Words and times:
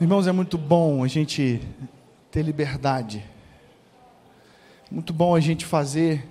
Irmãos, 0.00 0.28
é 0.28 0.32
muito 0.32 0.56
bom 0.56 1.02
a 1.02 1.08
gente 1.08 1.60
ter 2.30 2.42
liberdade. 2.42 3.24
Muito 4.88 5.12
bom 5.12 5.34
a 5.34 5.40
gente 5.40 5.66
fazer 5.66 6.24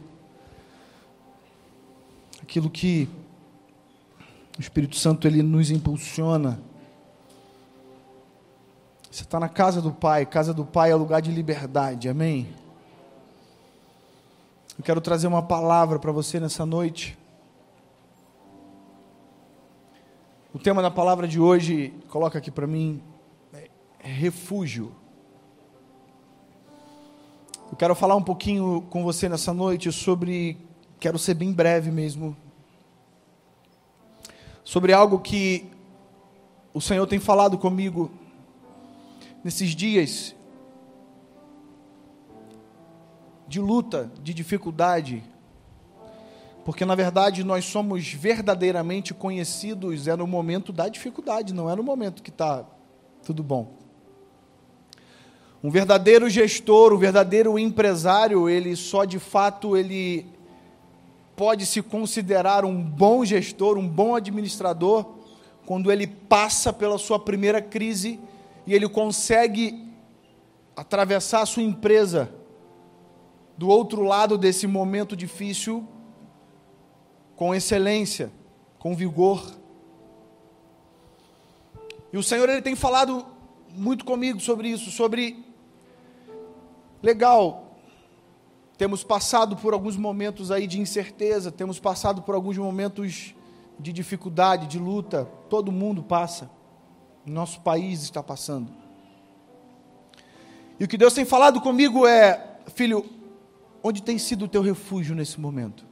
aquilo 2.41 2.69
que 2.69 3.09
o 4.57 4.61
Espírito 4.61 4.95
Santo 4.95 5.27
ele 5.27 5.43
nos 5.43 5.69
impulsiona. 5.69 6.61
Você 9.11 9.23
está 9.23 9.37
na 9.37 9.49
casa 9.49 9.81
do 9.81 9.91
Pai, 9.91 10.25
casa 10.25 10.53
do 10.53 10.63
Pai 10.63 10.91
é 10.91 10.95
lugar 10.95 11.21
de 11.21 11.29
liberdade, 11.29 12.07
amém? 12.07 12.47
Eu 14.77 14.83
quero 14.85 15.01
trazer 15.01 15.27
uma 15.27 15.43
palavra 15.43 15.99
para 15.99 16.13
você 16.13 16.39
nessa 16.39 16.65
noite. 16.65 17.17
O 20.53 20.57
tema 20.57 20.81
da 20.81 20.89
palavra 20.89 21.27
de 21.27 21.37
hoje, 21.37 21.93
coloca 22.07 22.37
aqui 22.37 22.49
para 22.49 22.65
mim, 22.65 23.03
refúgio. 24.13 24.95
Eu 27.69 27.77
quero 27.77 27.93
falar 27.93 28.15
um 28.15 28.23
pouquinho 28.23 28.81
com 28.89 29.03
você 29.03 29.27
nessa 29.27 29.53
noite 29.53 29.91
sobre, 29.91 30.57
quero 30.99 31.19
ser 31.19 31.33
bem 31.33 31.51
breve 31.51 31.91
mesmo, 31.91 32.35
sobre 34.63 34.93
algo 34.93 35.19
que 35.19 35.69
o 36.73 36.79
Senhor 36.79 37.05
tem 37.07 37.19
falado 37.19 37.57
comigo 37.57 38.11
nesses 39.43 39.71
dias 39.71 40.35
de 43.47 43.59
luta, 43.59 44.11
de 44.21 44.33
dificuldade, 44.33 45.23
porque 46.65 46.85
na 46.85 46.95
verdade 46.95 47.43
nós 47.43 47.63
somos 47.63 48.11
verdadeiramente 48.11 49.13
conhecidos 49.13 50.07
é 50.07 50.15
no 50.15 50.27
momento 50.27 50.73
da 50.73 50.89
dificuldade, 50.89 51.53
não 51.53 51.69
é 51.69 51.75
no 51.75 51.83
momento 51.83 52.21
que 52.21 52.29
está 52.29 52.65
tudo 53.23 53.41
bom. 53.41 53.76
Um 55.67 55.69
verdadeiro 55.69 56.29
gestor, 56.29 56.93
um 56.93 56.97
verdadeiro 56.97 57.59
empresário, 57.59 58.47
ele 58.47 58.73
só 58.73 59.03
de 59.03 59.19
fato 59.19 59.75
ele 59.75 60.25
pode 61.35 61.65
se 61.65 61.81
considerar 61.81 62.63
um 62.63 62.81
bom 62.81 63.25
gestor, 63.25 63.77
um 63.77 63.85
bom 63.85 64.15
administrador, 64.15 65.05
quando 65.65 65.91
ele 65.91 66.07
passa 66.07 66.71
pela 66.71 66.97
sua 66.97 67.19
primeira 67.19 67.61
crise 67.61 68.17
e 68.65 68.73
ele 68.73 68.87
consegue 68.87 69.91
atravessar 70.73 71.41
a 71.41 71.45
sua 71.45 71.63
empresa 71.63 72.33
do 73.57 73.67
outro 73.67 74.03
lado 74.03 74.37
desse 74.37 74.67
momento 74.67 75.17
difícil 75.17 75.85
com 77.35 77.53
excelência, 77.53 78.31
com 78.79 78.95
vigor. 78.95 79.53
E 82.13 82.17
o 82.17 82.23
Senhor 82.23 82.47
ele 82.47 82.61
tem 82.61 82.73
falado 82.73 83.25
muito 83.75 84.05
comigo 84.05 84.39
sobre 84.39 84.69
isso, 84.69 84.89
sobre 84.91 85.45
legal. 87.01 87.77
Temos 88.77 89.03
passado 89.03 89.55
por 89.57 89.73
alguns 89.73 89.97
momentos 89.97 90.51
aí 90.51 90.67
de 90.67 90.79
incerteza, 90.79 91.51
temos 91.51 91.79
passado 91.79 92.21
por 92.21 92.35
alguns 92.35 92.57
momentos 92.57 93.33
de 93.79 93.91
dificuldade, 93.91 94.67
de 94.67 94.77
luta. 94.77 95.25
Todo 95.49 95.71
mundo 95.71 96.03
passa. 96.03 96.49
Nosso 97.25 97.61
país 97.61 98.03
está 98.03 98.21
passando. 98.21 98.71
E 100.79 100.83
o 100.83 100.87
que 100.87 100.97
Deus 100.97 101.13
tem 101.13 101.25
falado 101.25 101.59
comigo 101.59 102.05
é, 102.05 102.59
filho, 102.73 103.03
onde 103.83 104.03
tem 104.03 104.17
sido 104.17 104.45
o 104.45 104.47
teu 104.47 104.61
refúgio 104.61 105.15
nesse 105.15 105.39
momento? 105.39 105.85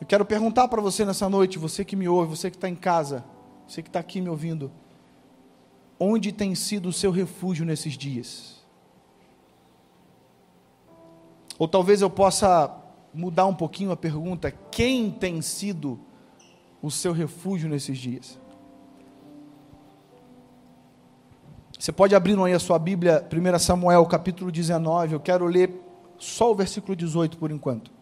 Eu 0.00 0.06
quero 0.06 0.24
perguntar 0.24 0.66
para 0.68 0.80
você 0.80 1.04
nessa 1.04 1.28
noite, 1.28 1.58
você 1.58 1.84
que 1.84 1.94
me 1.94 2.08
ouve, 2.08 2.36
você 2.36 2.50
que 2.50 2.56
está 2.56 2.68
em 2.68 2.74
casa, 2.74 3.24
você 3.68 3.82
que 3.82 3.88
está 3.88 4.00
aqui 4.00 4.20
me 4.20 4.28
ouvindo, 4.28 4.72
onde 6.00 6.32
tem 6.32 6.54
sido 6.54 6.88
o 6.88 6.92
seu 6.92 7.10
refúgio 7.10 7.64
nesses 7.64 7.96
dias? 7.96 8.61
Ou 11.62 11.68
talvez 11.68 12.02
eu 12.02 12.10
possa 12.10 12.76
mudar 13.14 13.46
um 13.46 13.54
pouquinho 13.54 13.92
a 13.92 13.96
pergunta: 13.96 14.50
quem 14.50 15.12
tem 15.12 15.40
sido 15.40 15.96
o 16.82 16.90
seu 16.90 17.12
refúgio 17.12 17.70
nesses 17.70 17.96
dias? 17.98 18.36
Você 21.78 21.92
pode 21.92 22.16
abrir 22.16 22.36
aí 22.40 22.52
a 22.52 22.58
sua 22.58 22.80
Bíblia, 22.80 23.24
1 23.32 23.58
Samuel 23.60 24.04
capítulo 24.06 24.50
19, 24.50 25.14
eu 25.14 25.20
quero 25.20 25.46
ler 25.46 25.72
só 26.18 26.50
o 26.50 26.54
versículo 26.56 26.96
18 26.96 27.38
por 27.38 27.52
enquanto. 27.52 27.92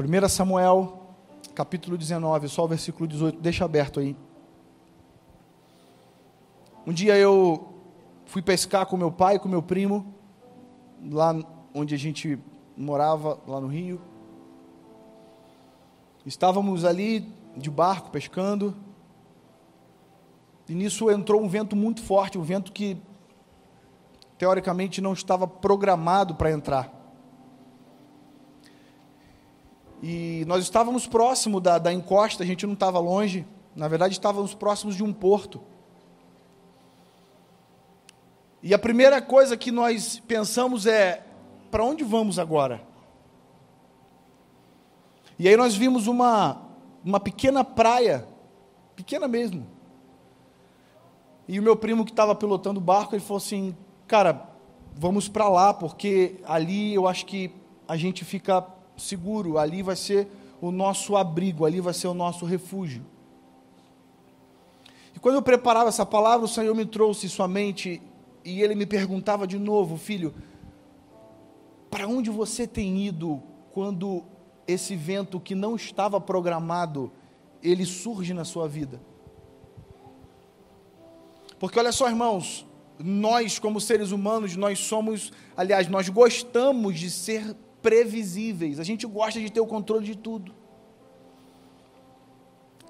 1 0.00 0.28
Samuel, 0.30 1.14
capítulo 1.54 1.98
19, 1.98 2.48
só 2.48 2.64
o 2.64 2.68
versículo 2.68 3.06
18, 3.06 3.38
deixa 3.38 3.66
aberto 3.66 4.00
aí. 4.00 4.16
Um 6.86 6.92
dia 6.94 7.18
eu 7.18 7.74
fui 8.24 8.40
pescar 8.40 8.86
com 8.86 8.96
meu 8.96 9.12
pai, 9.12 9.38
com 9.38 9.46
meu 9.46 9.62
primo, 9.62 10.14
lá 11.10 11.34
onde 11.74 11.94
a 11.94 11.98
gente 11.98 12.38
morava, 12.76 13.38
lá 13.46 13.60
no 13.60 13.68
Rio. 13.68 14.00
Estávamos 16.24 16.84
ali 16.84 17.28
de 17.56 17.70
barco 17.70 18.10
pescando, 18.10 18.74
e 20.68 20.74
nisso 20.74 21.10
entrou 21.10 21.42
um 21.42 21.48
vento 21.48 21.74
muito 21.74 22.02
forte, 22.02 22.38
um 22.38 22.42
vento 22.42 22.72
que 22.72 22.96
teoricamente 24.38 25.00
não 25.00 25.12
estava 25.12 25.46
programado 25.46 26.34
para 26.34 26.50
entrar. 26.50 26.92
E 30.02 30.44
nós 30.46 30.64
estávamos 30.64 31.06
próximo 31.06 31.60
da, 31.60 31.78
da 31.78 31.92
encosta, 31.92 32.42
a 32.42 32.46
gente 32.46 32.66
não 32.66 32.74
estava 32.74 32.98
longe, 32.98 33.46
na 33.74 33.86
verdade 33.86 34.14
estávamos 34.14 34.54
próximos 34.54 34.96
de 34.96 35.04
um 35.04 35.12
porto. 35.12 35.60
E 38.62 38.72
a 38.72 38.78
primeira 38.78 39.20
coisa 39.20 39.56
que 39.56 39.72
nós 39.72 40.20
pensamos 40.20 40.86
é: 40.86 41.24
para 41.72 41.82
onde 41.82 42.04
vamos 42.04 42.38
agora? 42.38 42.82
E 45.38 45.48
aí 45.48 45.56
nós 45.56 45.74
vimos 45.74 46.06
uma, 46.06 46.60
uma 47.02 47.18
pequena 47.18 47.64
praia, 47.64 48.28
pequena 48.94 49.26
mesmo. 49.26 49.66
E 51.48 51.58
o 51.58 51.62
meu 51.62 51.74
primo 51.74 52.04
que 52.04 52.10
estava 52.10 52.34
pilotando 52.34 52.78
o 52.78 52.82
barco, 52.82 53.14
ele 53.14 53.24
falou 53.24 53.38
assim: 53.38 53.74
cara, 54.06 54.50
vamos 54.94 55.30
para 55.30 55.48
lá, 55.48 55.72
porque 55.72 56.36
ali 56.44 56.92
eu 56.92 57.08
acho 57.08 57.24
que 57.24 57.50
a 57.88 57.96
gente 57.96 58.22
fica 58.22 58.66
seguro, 58.94 59.56
ali 59.56 59.82
vai 59.82 59.96
ser 59.96 60.28
o 60.60 60.70
nosso 60.70 61.16
abrigo, 61.16 61.64
ali 61.64 61.80
vai 61.80 61.94
ser 61.94 62.06
o 62.06 62.14
nosso 62.14 62.44
refúgio. 62.44 63.02
E 65.16 65.18
quando 65.18 65.36
eu 65.36 65.42
preparava 65.42 65.88
essa 65.88 66.04
palavra, 66.04 66.44
o 66.44 66.48
Senhor 66.48 66.74
me 66.74 66.84
trouxe 66.84 67.30
sua 67.30 67.48
mente 67.48 68.02
e 68.44 68.60
ele 68.60 68.74
me 68.74 68.84
perguntava 68.84 69.46
de 69.46 69.58
novo, 69.58 69.96
filho, 69.96 70.34
para 71.92 72.08
onde 72.08 72.30
você 72.30 72.66
tem 72.66 73.04
ido 73.04 73.42
quando 73.70 74.24
esse 74.66 74.96
vento 74.96 75.38
que 75.38 75.54
não 75.54 75.76
estava 75.76 76.18
programado, 76.18 77.12
ele 77.62 77.84
surge 77.84 78.32
na 78.32 78.46
sua 78.46 78.66
vida? 78.66 78.98
Porque 81.58 81.78
olha 81.78 81.92
só, 81.92 82.08
irmãos, 82.08 82.66
nós 82.98 83.58
como 83.58 83.78
seres 83.78 84.10
humanos, 84.10 84.56
nós 84.56 84.78
somos, 84.78 85.34
aliás, 85.54 85.86
nós 85.86 86.08
gostamos 86.08 86.98
de 86.98 87.10
ser 87.10 87.54
previsíveis. 87.82 88.80
A 88.80 88.84
gente 88.84 89.06
gosta 89.06 89.38
de 89.38 89.52
ter 89.52 89.60
o 89.60 89.66
controle 89.66 90.06
de 90.06 90.16
tudo. 90.16 90.54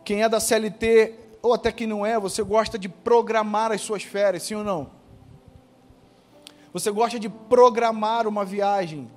Quem 0.05 0.23
é 0.23 0.29
da 0.29 0.39
CLT, 0.39 1.15
ou 1.43 1.53
até 1.53 1.73
quem 1.73 1.89
não 1.89 2.07
é, 2.07 2.21
você 2.21 2.41
gosta 2.41 2.79
de 2.79 2.89
programar 2.89 3.73
as 3.73 3.81
suas 3.81 4.05
férias, 4.05 4.45
sim 4.45 4.55
ou 4.55 4.63
não? 4.63 5.02
Você 6.73 6.91
gosta 6.91 7.19
de 7.19 7.29
programar 7.29 8.27
uma 8.27 8.45
viagem. 8.45 9.11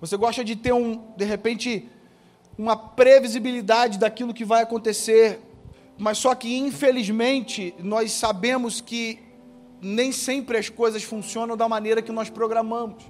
Você 0.00 0.16
gosta 0.16 0.42
de 0.42 0.56
ter 0.56 0.72
um, 0.72 1.02
de 1.16 1.24
repente, 1.24 1.88
uma 2.56 2.76
previsibilidade 2.76 3.98
daquilo 3.98 4.32
que 4.32 4.44
vai 4.44 4.62
acontecer. 4.62 5.40
Mas 5.98 6.18
só 6.18 6.34
que, 6.34 6.56
infelizmente, 6.56 7.74
nós 7.78 8.12
sabemos 8.12 8.80
que 8.80 9.18
nem 9.80 10.10
sempre 10.10 10.56
as 10.56 10.68
coisas 10.68 11.02
funcionam 11.02 11.56
da 11.56 11.68
maneira 11.68 12.00
que 12.00 12.10
nós 12.10 12.30
programamos. 12.30 13.04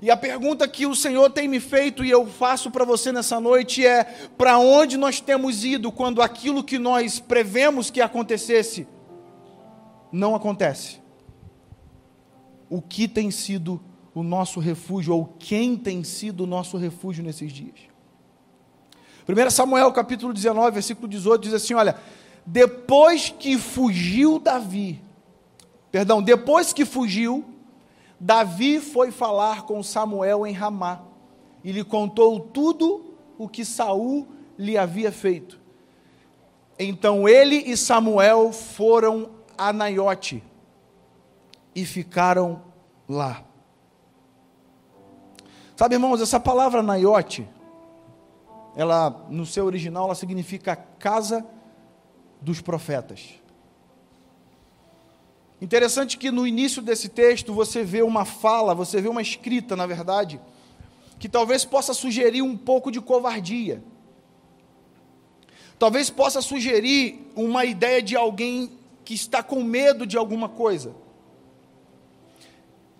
E 0.00 0.10
a 0.10 0.16
pergunta 0.16 0.66
que 0.68 0.86
o 0.86 0.94
Senhor 0.94 1.30
tem 1.30 1.48
me 1.48 1.60
feito 1.60 2.04
e 2.04 2.10
eu 2.10 2.26
faço 2.26 2.70
para 2.70 2.84
você 2.84 3.10
nessa 3.10 3.40
noite 3.40 3.86
é: 3.86 4.04
para 4.36 4.58
onde 4.58 4.96
nós 4.96 5.20
temos 5.20 5.64
ido 5.64 5.90
quando 5.90 6.22
aquilo 6.22 6.62
que 6.62 6.78
nós 6.78 7.18
prevemos 7.18 7.90
que 7.90 8.00
acontecesse 8.00 8.86
não 10.12 10.34
acontece? 10.34 11.03
O 12.74 12.82
que 12.82 13.06
tem 13.06 13.30
sido 13.30 13.80
o 14.12 14.24
nosso 14.24 14.58
refúgio 14.58 15.14
ou 15.14 15.26
quem 15.38 15.76
tem 15.76 16.02
sido 16.02 16.42
o 16.42 16.46
nosso 16.46 16.76
refúgio 16.76 17.22
nesses 17.22 17.52
dias? 17.52 17.76
1 19.28 19.50
Samuel 19.50 19.92
capítulo 19.92 20.32
19, 20.32 20.72
versículo 20.72 21.06
18 21.06 21.40
diz 21.40 21.54
assim: 21.54 21.74
Olha, 21.74 21.94
depois 22.44 23.32
que 23.38 23.56
fugiu 23.58 24.40
Davi, 24.40 25.00
perdão, 25.92 26.20
depois 26.20 26.72
que 26.72 26.84
fugiu, 26.84 27.44
Davi 28.18 28.80
foi 28.80 29.12
falar 29.12 29.66
com 29.66 29.80
Samuel 29.80 30.44
em 30.44 30.52
Ramá 30.52 31.00
e 31.62 31.70
lhe 31.70 31.84
contou 31.84 32.40
tudo 32.40 33.14
o 33.38 33.48
que 33.48 33.64
Saul 33.64 34.26
lhe 34.58 34.76
havia 34.76 35.12
feito. 35.12 35.60
Então 36.76 37.28
ele 37.28 37.54
e 37.54 37.76
Samuel 37.76 38.50
foram 38.52 39.30
a 39.56 39.72
Naiote 39.72 40.42
e 41.74 41.84
ficaram 41.84 42.62
lá. 43.08 43.44
Sabe, 45.76 45.96
irmãos, 45.96 46.20
essa 46.20 46.38
palavra 46.38 46.82
Naiote, 46.82 47.48
ela 48.76 49.26
no 49.28 49.44
seu 49.44 49.64
original 49.64 50.04
ela 50.04 50.14
significa 50.14 50.76
casa 50.76 51.44
dos 52.40 52.60
profetas. 52.60 53.40
Interessante 55.60 56.18
que 56.18 56.30
no 56.30 56.46
início 56.46 56.82
desse 56.82 57.08
texto 57.08 57.52
você 57.52 57.82
vê 57.82 58.02
uma 58.02 58.24
fala, 58.24 58.74
você 58.74 59.00
vê 59.00 59.08
uma 59.08 59.22
escrita, 59.22 59.74
na 59.74 59.86
verdade, 59.86 60.40
que 61.18 61.28
talvez 61.28 61.64
possa 61.64 61.94
sugerir 61.94 62.42
um 62.42 62.56
pouco 62.56 62.90
de 62.90 63.00
covardia. 63.00 63.82
Talvez 65.78 66.10
possa 66.10 66.40
sugerir 66.40 67.30
uma 67.34 67.64
ideia 67.64 68.02
de 68.02 68.14
alguém 68.14 68.70
que 69.04 69.14
está 69.14 69.42
com 69.42 69.62
medo 69.62 70.06
de 70.06 70.16
alguma 70.16 70.48
coisa. 70.48 70.94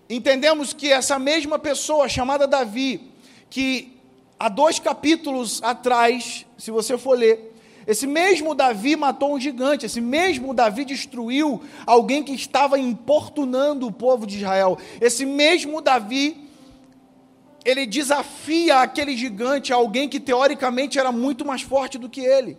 Entendemos 0.09 0.73
que 0.73 0.93
essa 0.93 1.19
mesma 1.19 1.59
pessoa 1.59 2.09
chamada 2.09 2.47
Davi, 2.47 3.13
que 3.49 3.99
há 4.39 4.49
dois 4.49 4.79
capítulos 4.79 5.63
atrás, 5.63 6.45
se 6.59 6.71
você 6.71 6.99
for 6.99 7.19
ler, 7.19 7.55
esse 7.87 8.07
mesmo 8.07 8.55
Davi 8.55 8.97
matou 8.97 9.35
um 9.35 9.41
gigante, 9.41 9.87
esse 9.87 10.01
mesmo 10.01 10.55
Davi 10.55 10.85
destruiu 10.85 11.63
alguém 11.87 12.23
que 12.23 12.33
estava 12.33 12.79
importunando 12.79 13.87
o 13.87 13.93
povo 13.93 14.27
de 14.27 14.39
Israel. 14.39 14.79
Esse 15.01 15.27
mesmo 15.27 15.81
Davi, 15.81 16.49
ele 17.65 17.87
desafia 17.87 18.81
aquele 18.81 19.17
gigante, 19.17 19.73
alguém 19.73 20.09
que 20.09 20.19
teoricamente 20.19 20.99
era 20.99 21.13
muito 21.13 21.45
mais 21.45 21.63
forte 21.63 21.99
do 21.99 22.09
que 22.09 22.21
ele. 22.21 22.57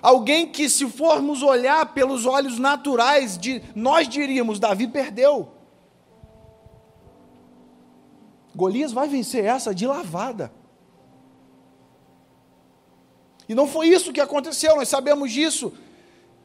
Alguém 0.00 0.48
que, 0.48 0.68
se 0.68 0.88
formos 0.88 1.42
olhar 1.42 1.92
pelos 1.94 2.26
olhos 2.26 2.58
naturais, 2.58 3.38
de, 3.38 3.62
nós 3.74 4.08
diríamos: 4.08 4.58
Davi 4.58 4.88
perdeu. 4.88 5.61
Golias 8.54 8.92
vai 8.92 9.08
vencer 9.08 9.44
essa 9.44 9.74
de 9.74 9.86
lavada. 9.86 10.52
E 13.48 13.54
não 13.54 13.66
foi 13.66 13.88
isso 13.88 14.12
que 14.12 14.20
aconteceu, 14.20 14.76
nós 14.76 14.88
sabemos 14.88 15.32
disso. 15.32 15.72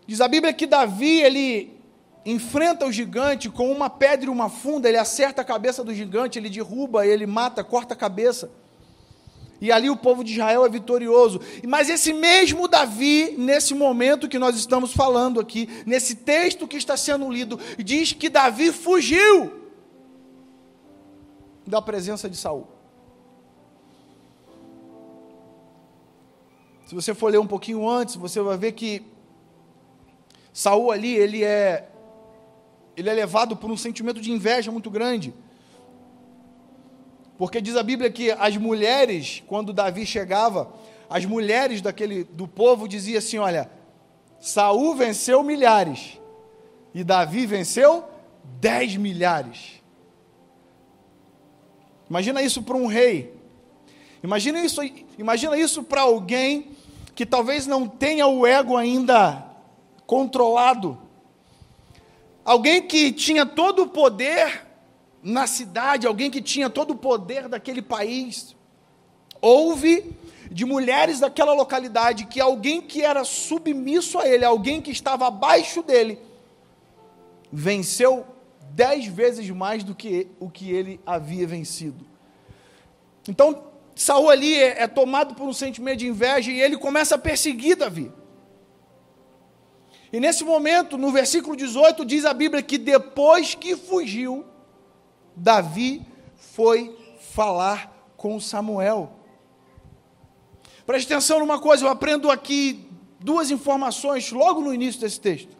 Diz 0.05 0.21
a 0.21 0.27
Bíblia 0.27 0.53
que 0.53 0.65
Davi, 0.65 1.21
ele 1.21 1.77
enfrenta 2.25 2.85
o 2.85 2.91
gigante 2.91 3.49
com 3.49 3.71
uma 3.71 3.89
pedra 3.89 4.25
e 4.25 4.29
uma 4.29 4.49
funda, 4.49 4.87
ele 4.89 4.97
acerta 4.97 5.41
a 5.41 5.45
cabeça 5.45 5.83
do 5.83 5.93
gigante, 5.93 6.37
ele 6.37 6.49
derruba, 6.49 7.05
ele 7.05 7.25
mata, 7.25 7.63
corta 7.63 7.93
a 7.93 7.97
cabeça. 7.97 8.49
E 9.59 9.71
ali 9.71 9.89
o 9.89 9.97
povo 9.97 10.23
de 10.23 10.33
Israel 10.33 10.65
é 10.65 10.69
vitorioso. 10.69 11.41
Mas 11.67 11.89
esse 11.89 12.13
mesmo 12.13 12.67
Davi, 12.67 13.35
nesse 13.37 13.73
momento 13.73 14.27
que 14.27 14.37
nós 14.37 14.55
estamos 14.55 14.93
falando 14.93 15.39
aqui, 15.39 15.67
nesse 15.85 16.15
texto 16.15 16.67
que 16.67 16.77
está 16.77 16.95
sendo 16.95 17.29
lido, 17.29 17.59
diz 17.77 18.13
que 18.13 18.29
Davi 18.29 18.71
fugiu 18.71 19.66
da 21.69 21.81
presença 21.81 22.29
de 22.29 22.37
Saul. 22.37 22.67
Se 26.87 26.95
você 26.95 27.13
for 27.13 27.29
ler 27.29 27.39
um 27.39 27.47
pouquinho 27.47 27.87
antes, 27.87 28.15
você 28.15 28.41
vai 28.41 28.57
ver 28.57 28.71
que 28.71 29.05
Saul 30.53 30.89
ali, 30.89 31.13
ele 31.13 31.43
é 31.43 31.89
ele 32.95 33.09
é 33.09 33.13
levado 33.13 33.55
por 33.55 33.69
um 33.69 33.77
sentimento 33.77 34.19
de 34.19 34.31
inveja 34.31 34.71
muito 34.71 34.89
grande. 34.89 35.31
Porque 37.37 37.61
diz 37.61 37.75
a 37.75 37.83
Bíblia 37.83 38.09
que 38.09 38.31
as 38.31 38.57
mulheres, 38.57 39.43
quando 39.45 39.71
Davi 39.71 40.03
chegava, 40.03 40.73
as 41.07 41.23
mulheres 41.25 41.79
daquele 41.79 42.23
do 42.23 42.47
povo 42.47 42.87
diziam 42.87 43.19
assim: 43.19 43.37
"Olha, 43.37 43.69
Saul 44.39 44.95
venceu 44.95 45.43
milhares 45.43 46.19
e 46.93 47.03
Davi 47.03 47.45
venceu 47.45 48.05
dez 48.59 48.95
milhares". 48.95 49.83
Imagina 52.09 52.41
isso 52.41 52.61
para 52.61 52.77
um 52.77 52.87
rei. 52.87 53.33
Imagina 54.23 54.63
isso, 54.63 54.81
imagina 55.17 55.57
isso 55.57 55.83
para 55.83 56.01
alguém 56.01 56.71
que 57.13 57.25
talvez 57.25 57.67
não 57.67 57.87
tenha 57.87 58.27
o 58.27 58.45
ego 58.45 58.77
ainda 58.77 59.45
controlado. 60.05 60.97
Alguém 62.43 62.81
que 62.81 63.11
tinha 63.11 63.45
todo 63.45 63.83
o 63.83 63.87
poder 63.87 64.65
na 65.21 65.45
cidade, 65.45 66.07
alguém 66.07 66.31
que 66.31 66.41
tinha 66.41 66.69
todo 66.69 66.91
o 66.91 66.95
poder 66.95 67.49
daquele 67.49 67.81
país. 67.81 68.55
Houve 69.41 70.15
de 70.49 70.63
mulheres 70.65 71.19
daquela 71.19 71.53
localidade 71.53 72.25
que 72.25 72.39
alguém 72.39 72.81
que 72.81 73.03
era 73.03 73.23
submisso 73.23 74.17
a 74.17 74.27
ele, 74.27 74.45
alguém 74.45 74.81
que 74.81 74.91
estava 74.91 75.27
abaixo 75.27 75.83
dele, 75.83 76.19
venceu 77.51 78.25
dez 78.71 79.05
vezes 79.05 79.49
mais 79.49 79.83
do 79.83 79.95
que 79.95 80.27
o 80.39 80.49
que 80.49 80.71
ele 80.71 80.99
havia 81.05 81.47
vencido. 81.47 82.05
Então, 83.27 83.63
Saul 83.95 84.29
ali 84.29 84.55
é, 84.55 84.83
é 84.83 84.87
tomado 84.87 85.35
por 85.35 85.47
um 85.47 85.53
sentimento 85.53 85.99
de 85.99 86.07
inveja 86.07 86.51
e 86.51 86.61
ele 86.61 86.77
começa 86.77 87.15
a 87.15 87.17
perseguir 87.17 87.75
Davi. 87.75 88.11
E 90.11 90.19
nesse 90.19 90.43
momento, 90.43 90.97
no 90.97 91.11
versículo 91.11 91.55
18, 91.55 92.05
diz 92.05 92.23
a 92.23 92.33
Bíblia 92.33 92.61
que 92.61 92.77
depois 92.77 93.55
que 93.55 93.75
fugiu, 93.75 94.45
Davi 95.35 96.05
foi 96.35 96.95
falar 97.19 98.11
com 98.15 98.39
Samuel. 98.39 99.11
Preste 100.85 101.11
atenção 101.11 101.39
numa 101.39 101.59
coisa, 101.59 101.85
eu 101.85 101.89
aprendo 101.89 102.31
aqui 102.31 102.87
duas 103.19 103.51
informações 103.51 104.31
logo 104.31 104.61
no 104.61 104.73
início 104.73 105.01
desse 105.01 105.19
texto. 105.19 105.56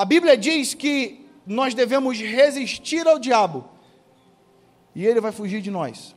A 0.00 0.04
Bíblia 0.06 0.34
diz 0.34 0.72
que 0.72 1.28
nós 1.44 1.74
devemos 1.74 2.18
resistir 2.18 3.06
ao 3.06 3.18
diabo 3.18 3.68
e 4.94 5.06
ele 5.06 5.20
vai 5.20 5.30
fugir 5.30 5.60
de 5.60 5.70
nós. 5.70 6.16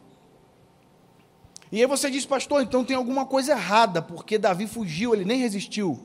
E 1.70 1.82
aí 1.82 1.86
você 1.86 2.10
diz, 2.10 2.26
pastor, 2.26 2.62
então 2.62 2.86
tem 2.86 2.96
alguma 2.96 3.26
coisa 3.26 3.52
errada, 3.52 4.02
porque 4.02 4.38
Davi 4.38 4.68
fugiu, 4.68 5.14
ele 5.14 5.26
nem 5.26 5.38
resistiu. 5.38 6.00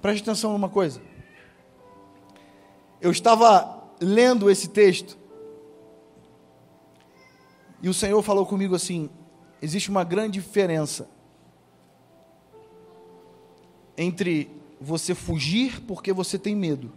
Preste 0.00 0.22
atenção 0.22 0.54
numa 0.54 0.70
coisa. 0.70 1.02
Eu 2.98 3.10
estava 3.10 3.90
lendo 4.00 4.50
esse 4.50 4.68
texto, 4.68 5.18
e 7.82 7.90
o 7.90 7.94
Senhor 7.94 8.22
falou 8.22 8.46
comigo 8.46 8.74
assim: 8.74 9.10
existe 9.60 9.90
uma 9.90 10.02
grande 10.02 10.40
diferença 10.40 11.10
entre 13.98 14.64
você 14.80 15.14
fugir 15.14 15.80
porque 15.82 16.12
você 16.12 16.38
tem 16.38 16.54
medo 16.54 16.92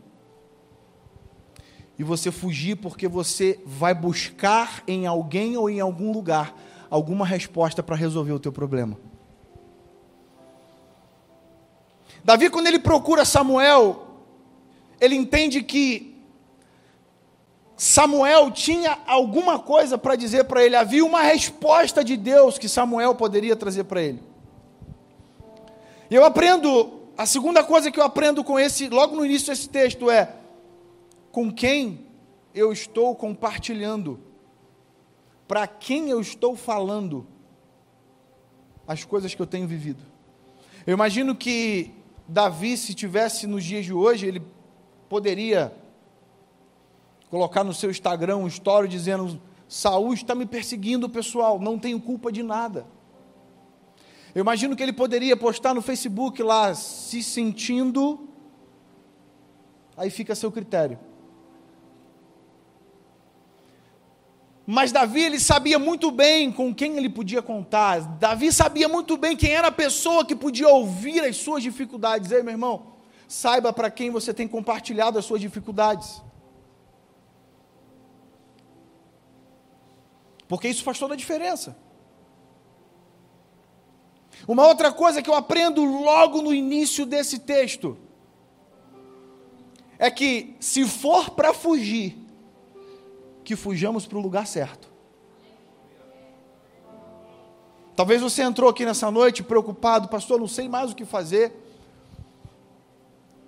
e 2.00 2.04
você 2.04 2.32
fugir 2.32 2.78
porque 2.78 3.08
você 3.10 3.60
vai 3.66 3.94
buscar 3.94 4.82
em 4.88 5.06
alguém 5.06 5.58
ou 5.58 5.70
em 5.70 5.82
algum 5.82 6.14
lugar 6.14 6.58
alguma 6.90 7.26
resposta 7.26 7.84
para 7.84 7.96
resolver 7.96 8.32
o 8.32 8.40
teu 8.40 8.52
problema. 8.52 8.98
Davi, 12.24 12.50
quando 12.50 12.68
ele 12.68 12.80
procura 12.80 13.26
Samuel, 13.26 14.08
ele 15.00 15.16
entende 15.16 15.62
que 15.62 16.18
Samuel 17.76 18.52
tinha 18.52 18.98
alguma 19.06 19.60
coisa 19.60 19.98
para 19.98 20.16
dizer 20.16 20.46
para 20.46 20.64
ele, 20.64 20.76
havia 20.76 21.06
uma 21.06 21.22
resposta 21.22 22.04
de 22.04 22.18
Deus 22.18 22.58
que 22.58 22.68
Samuel 22.68 23.16
poderia 23.16 23.56
trazer 23.56 23.86
para 23.86 24.02
ele. 24.02 24.22
E 26.10 26.16
eu 26.16 26.26
aprendo, 26.26 26.99
a 27.20 27.26
segunda 27.26 27.62
coisa 27.66 27.92
que 27.92 28.00
eu 28.00 28.04
aprendo 28.06 28.46
com 28.46 28.58
esse, 28.58 28.88
logo 28.88 29.14
no 29.14 29.26
início 29.26 29.50
desse 29.50 29.68
texto 29.68 30.10
é: 30.10 30.38
com 31.34 31.52
quem 31.52 32.08
eu 32.56 32.72
estou 32.72 33.14
compartilhando, 33.14 34.22
para 35.46 35.68
quem 35.68 36.10
eu 36.10 36.22
estou 36.22 36.56
falando 36.56 37.28
as 38.88 39.04
coisas 39.04 39.36
que 39.36 39.42
eu 39.42 39.46
tenho 39.46 39.68
vivido. 39.68 40.02
Eu 40.88 40.94
imagino 40.94 41.36
que 41.36 41.92
Davi, 42.26 42.78
se 42.78 42.94
tivesse 42.94 43.46
nos 43.46 43.66
dias 43.66 43.84
de 43.84 43.92
hoje, 43.92 44.26
ele 44.26 44.42
poderia 45.10 45.74
colocar 47.30 47.66
no 47.66 47.74
seu 47.74 47.92
Instagram 47.92 48.38
um 48.38 48.48
story 48.48 48.88
dizendo: 48.88 49.42
Saúl 49.68 50.14
está 50.14 50.34
me 50.34 50.46
perseguindo, 50.46 51.10
pessoal, 51.10 51.60
não 51.60 51.78
tenho 51.78 52.00
culpa 52.00 52.32
de 52.32 52.44
nada. 52.44 52.88
Eu 54.34 54.42
imagino 54.42 54.76
que 54.76 54.84
ele 54.84 54.94
poderia 54.94 55.36
postar 55.36 55.74
no 55.74 55.82
Facebook 55.82 56.42
lá, 56.44 56.74
se 56.76 57.24
sentindo. 57.24 58.30
Aí 59.98 60.10
fica 60.10 60.34
a 60.34 60.36
seu 60.36 60.52
critério. 60.52 61.00
Mas 64.72 64.92
Davi 64.92 65.24
ele 65.24 65.40
sabia 65.40 65.80
muito 65.80 66.12
bem 66.12 66.52
com 66.52 66.74
quem 66.74 66.96
ele 66.96 67.10
podia 67.10 67.42
contar. 67.42 68.02
Davi 68.20 68.52
sabia 68.52 68.88
muito 68.88 69.18
bem 69.18 69.36
quem 69.36 69.52
era 69.52 69.70
a 69.70 69.72
pessoa 69.72 70.24
que 70.24 70.36
podia 70.36 70.70
ouvir 70.70 71.22
as 71.22 71.38
suas 71.38 71.64
dificuldades. 71.64 72.32
Ei, 72.32 72.44
meu 72.44 72.52
irmão, 72.52 72.94
saiba 73.28 73.74
para 73.74 73.90
quem 73.90 74.12
você 74.12 74.32
tem 74.32 74.48
compartilhado 74.48 75.18
as 75.18 75.26
suas 75.26 75.42
dificuldades. 75.42 76.22
Porque 80.48 80.68
isso 80.68 80.84
faz 80.84 81.00
toda 81.00 81.16
a 81.16 81.18
diferença. 81.18 81.76
Uma 84.50 84.65
outra 84.65 84.91
coisa 84.91 85.22
que 85.22 85.29
eu 85.29 85.36
aprendo 85.36 85.86
logo 85.86 86.41
no 86.41 86.51
início 86.51 87.06
desse 87.06 87.38
texto 87.38 87.96
é 90.00 90.10
que 90.10 90.56
se 90.60 90.88
for 90.88 91.29
para 91.29 91.53
fugir, 91.53 92.18
que 93.44 93.56
fujamos 93.56 94.08
para 94.08 94.18
o 94.18 94.22
lugar 94.22 94.48
certo. 94.48 94.89
Talvez 97.96 98.24
você 98.24 98.41
entrou 98.41 98.68
aqui 98.68 98.84
nessa 98.86 99.12
noite 99.12 99.44
preocupado, 99.44 100.08
pastor, 100.08 100.39
não 100.39 100.48
sei 100.48 100.68
mais 100.68 100.94
o 100.94 100.96
que 100.96 101.06
fazer. 101.06 101.53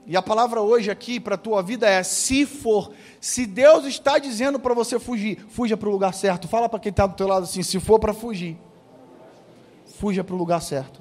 E 0.05 0.15
a 0.15 0.21
palavra 0.21 0.61
hoje 0.61 0.91
aqui 0.91 1.19
para 1.19 1.33
a 1.33 1.39
tua 1.39 1.63
vida 1.63 1.89
é: 1.89 2.03
se 2.03 2.45
for, 2.45 2.91
se 3.19 3.47
Deus 3.47 3.85
está 3.85 4.19
dizendo 4.19 4.59
para 4.59 4.75
você 4.75 4.99
fugir, 4.99 5.43
fuja 5.49 5.75
para 5.75 5.89
o 5.89 5.91
lugar 5.91 6.13
certo. 6.13 6.47
Fala 6.47 6.69
para 6.69 6.79
quem 6.79 6.91
está 6.91 7.07
do 7.07 7.15
teu 7.15 7.27
lado 7.27 7.45
assim: 7.45 7.63
se 7.63 7.79
for 7.79 7.97
para 7.97 8.13
fugir, 8.13 8.55
fuja 10.01 10.23
para 10.23 10.33
o 10.33 10.37
lugar 10.37 10.59
certo. 10.63 10.99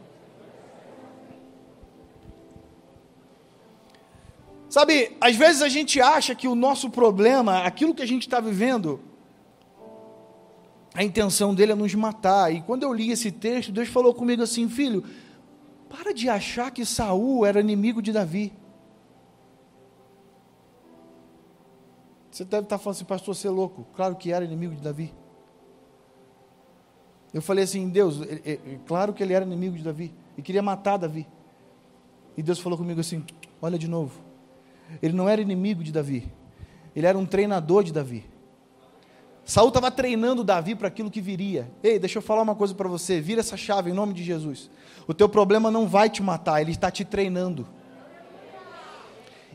Sabe, 4.69 5.17
às 5.19 5.35
vezes 5.35 5.63
a 5.63 5.71
gente 5.71 6.03
acha 6.03 6.35
que 6.35 6.47
o 6.47 6.55
nosso 6.55 6.91
problema, 6.91 7.63
aquilo 7.65 7.95
que 7.95 8.03
a 8.03 8.07
gente 8.07 8.27
está 8.27 8.41
vivendo, 8.41 9.01
a 10.95 11.03
intenção 11.03 11.55
dele 11.55 11.73
é 11.73 11.75
nos 11.75 11.95
matar. 11.95 12.53
E 12.55 12.61
quando 12.61 12.83
eu 12.83 12.93
li 12.93 13.11
esse 13.11 13.33
texto, 13.33 13.73
Deus 13.73 13.89
falou 13.89 14.13
comigo 14.13 14.43
assim: 14.43 14.69
filho, 14.69 15.03
para 15.89 16.13
de 16.13 16.29
achar 16.29 16.71
que 16.71 16.85
Saul 16.85 17.47
era 17.47 17.59
inimigo 17.59 18.03
de 18.03 18.13
Davi. 18.13 18.53
Você 22.31 22.45
deve 22.45 22.65
estar 22.65 22.77
falando 22.77 22.97
assim, 22.97 23.05
pastor, 23.07 23.35
você 23.35 23.49
é 23.49 23.51
louco. 23.51 23.87
Claro 23.97 24.15
que 24.15 24.31
era 24.31 24.45
inimigo 24.45 24.75
de 24.75 24.83
Davi. 24.83 25.13
Eu 27.33 27.41
falei 27.41 27.65
assim, 27.65 27.89
Deus, 27.89 28.21
é, 28.23 28.53
é, 28.53 28.59
claro 28.87 29.13
que 29.13 29.23
ele 29.23 29.33
era 29.33 29.45
inimigo 29.45 29.77
de 29.77 29.85
Davi 29.85 30.13
e 30.37 30.43
queria 30.43 30.63
matar 30.63 30.97
Davi. 30.97 31.27
E 32.37 32.43
Deus 32.43 32.59
falou 32.59 32.77
comigo 32.77 33.01
assim: 33.01 33.25
olha 33.63 33.79
de 33.79 33.87
novo, 33.87 34.13
ele 35.03 35.15
não 35.15 35.29
era 35.29 35.41
inimigo 35.41 35.85
de 35.85 35.93
Davi, 35.93 36.31
ele 36.95 37.07
era 37.07 37.17
um 37.17 37.27
treinador 37.27 37.85
de 37.85 37.93
Davi. 37.93 38.25
Saul 39.45 39.69
estava 39.69 39.91
treinando 39.91 40.45
Davi 40.45 40.75
para 40.75 40.89
aquilo 40.89 41.11
que 41.11 41.21
viria. 41.21 41.69
Ei, 41.83 41.99
deixa 41.99 42.19
eu 42.19 42.23
falar 42.23 42.43
uma 42.43 42.55
coisa 42.55 42.75
para 42.75 42.89
você, 42.89 43.21
vira 43.21 43.41
essa 43.41 43.57
chave 43.57 43.91
em 43.91 43.95
nome 43.95 44.15
de 44.15 44.23
Jesus. 44.23 44.71
O 45.07 45.15
teu 45.15 45.29
problema 45.29 45.71
não 45.71 45.89
vai 45.89 46.09
te 46.09 46.23
matar, 46.23 46.61
ele 46.61 46.71
está 46.71 46.91
te 46.91 47.05
treinando. 47.05 47.67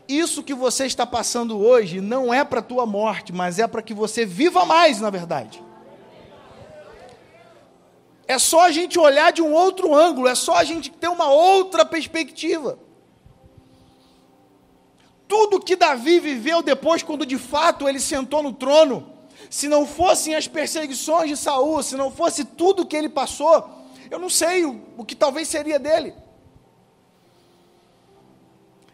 Isso 0.08 0.42
que 0.42 0.54
você 0.54 0.86
está 0.86 1.04
passando 1.04 1.58
hoje 1.58 2.00
não 2.00 2.32
é 2.32 2.44
para 2.44 2.60
a 2.60 2.62
tua 2.62 2.86
morte, 2.86 3.32
mas 3.32 3.58
é 3.58 3.66
para 3.66 3.82
que 3.82 3.94
você 3.94 4.24
viva 4.24 4.64
mais, 4.64 5.00
na 5.00 5.10
verdade. 5.10 5.62
É 8.28 8.38
só 8.38 8.62
a 8.62 8.70
gente 8.70 8.98
olhar 8.98 9.32
de 9.32 9.40
um 9.40 9.52
outro 9.52 9.94
ângulo, 9.94 10.26
é 10.26 10.34
só 10.34 10.54
a 10.56 10.64
gente 10.64 10.90
ter 10.90 11.08
uma 11.08 11.30
outra 11.30 11.84
perspectiva. 11.84 12.78
Tudo 15.28 15.60
que 15.60 15.76
Davi 15.76 16.18
viveu 16.18 16.62
depois, 16.62 17.02
quando 17.02 17.24
de 17.24 17.38
fato 17.38 17.88
ele 17.88 18.00
sentou 18.00 18.42
no 18.42 18.52
trono, 18.52 19.12
se 19.48 19.68
não 19.68 19.86
fossem 19.86 20.34
as 20.34 20.48
perseguições 20.48 21.28
de 21.28 21.36
Saul, 21.36 21.82
se 21.82 21.96
não 21.96 22.10
fosse 22.10 22.44
tudo 22.44 22.86
que 22.86 22.96
ele 22.96 23.08
passou, 23.08 23.68
eu 24.10 24.18
não 24.18 24.28
sei 24.28 24.64
o, 24.64 24.80
o 24.96 25.04
que 25.04 25.14
talvez 25.14 25.48
seria 25.48 25.78
dele. 25.78 26.14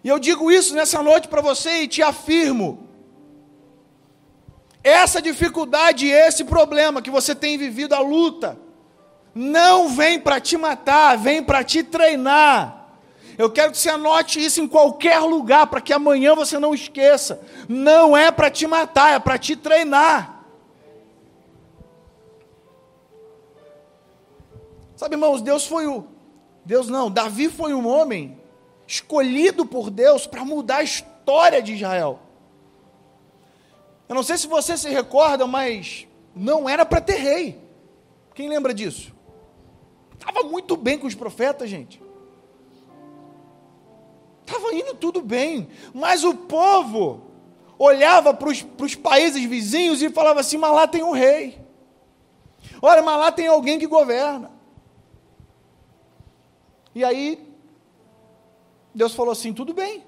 E 0.05 0.09
eu 0.09 0.19
digo 0.19 0.51
isso 0.51 0.75
nessa 0.75 1.03
noite 1.03 1.29
para 1.29 1.41
você 1.41 1.83
e 1.83 1.89
te 1.89 2.03
afirmo: 2.03 2.89
essa 4.83 5.23
dificuldade, 5.23 6.09
esse 6.09 6.45
problema 6.45 7.01
que 7.01 7.11
você 7.11 7.35
tem 7.35 7.57
vivido, 7.57 7.95
a 7.95 8.01
luta, 8.01 8.59
não 9.35 9.89
vem 9.89 10.21
para 10.21 10.41
te 10.41 10.57
matar, 10.57 11.17
vem 11.17 11.43
para 11.43 11.65
te 11.65 11.83
treinar. 11.83 12.83
Eu 13.39 13.51
quero 13.51 13.73
que 13.73 13.79
você 13.79 13.89
anote 13.89 14.45
isso 14.45 14.61
em 14.61 14.69
qualquer 14.69 15.19
lugar, 15.21 15.67
para 15.67 15.81
que 15.81 15.93
amanhã 15.93 16.35
você 16.35 16.59
não 16.59 16.75
esqueça. 16.75 17.41
Não 17.69 18.17
é 18.17 18.31
para 18.31 18.51
te 18.51 18.67
matar, 18.67 19.15
é 19.15 19.19
para 19.19 19.39
te 19.39 19.57
treinar. 19.57 20.45
Sabe, 24.97 25.15
irmãos, 25.15 25.41
Deus 25.41 25.67
foi 25.67 25.87
o. 25.87 26.07
Deus 26.65 26.89
não, 26.89 27.11
Davi 27.11 27.49
foi 27.49 27.75
um 27.75 27.89
homem 27.89 28.39
escolhido 28.87 29.67
por 29.67 29.91
Deus 29.91 30.27
para 30.27 30.45
mudar 30.45 30.77
a 30.77 30.83
história 30.83 31.61
de 31.63 31.73
Israel. 31.73 32.21
Eu 34.09 34.15
não 34.15 34.23
sei 34.23 34.37
se 34.37 34.47
você 34.47 34.77
se 34.77 34.91
recorda, 34.91 35.47
mas 35.47 36.07
não 36.37 36.69
era 36.69 36.85
para 36.85 37.01
ter 37.01 37.17
rei. 37.17 37.59
Quem 38.35 38.49
lembra 38.49 38.73
disso? 38.73 39.13
Estava 40.23 40.49
muito 40.49 40.77
bem 40.77 40.97
com 40.97 41.09
os 41.09 41.17
profetas, 41.17 41.69
gente. 41.69 42.01
Estava 44.47 44.73
indo 44.73 44.95
tudo 44.95 45.21
bem. 45.21 45.69
Mas 45.93 46.23
o 46.23 46.33
povo 46.35 47.23
olhava 47.77 48.33
para 48.33 48.49
os 48.49 48.95
países 48.95 49.43
vizinhos 49.45 50.01
e 50.01 50.11
falava 50.11 50.39
assim: 50.39 50.57
mas 50.57 50.73
lá 50.73 50.87
tem 50.87 51.03
um 51.03 51.11
rei. 51.11 51.61
Olha, 52.81 53.03
mas 53.03 53.19
lá 53.19 53.33
tem 53.33 53.49
alguém 53.49 53.81
que 53.81 53.87
governa. 53.87 54.53
E 56.95 57.05
aí, 57.05 57.45
Deus 58.95 59.15
falou 59.15 59.33
assim: 59.33 59.53
tudo 59.53 59.75
bem. 59.75 60.05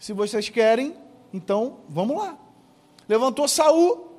Se 0.00 0.14
vocês 0.14 0.48
querem, 0.48 0.96
então 1.32 1.80
vamos 1.90 2.16
lá. 2.16 2.38
Levantou 3.06 3.46
Saul, 3.46 4.18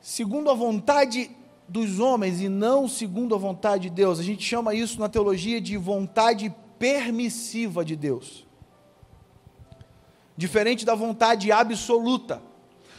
segundo 0.00 0.50
a 0.50 0.54
vontade 0.54 1.34
dos 1.68 1.98
homens 1.98 2.40
e 2.40 2.48
não 2.48 2.88
segundo 2.88 3.34
a 3.34 3.38
vontade 3.38 3.84
de 3.84 3.90
Deus. 3.90 4.18
A 4.18 4.22
gente 4.22 4.42
chama 4.42 4.74
isso 4.74 5.00
na 5.00 5.08
teologia 5.08 5.60
de 5.60 5.76
vontade 5.76 6.54
permissiva 6.78 7.84
de 7.84 7.96
Deus. 7.96 8.46
Diferente 10.36 10.84
da 10.84 10.94
vontade 10.94 11.50
absoluta. 11.50 12.42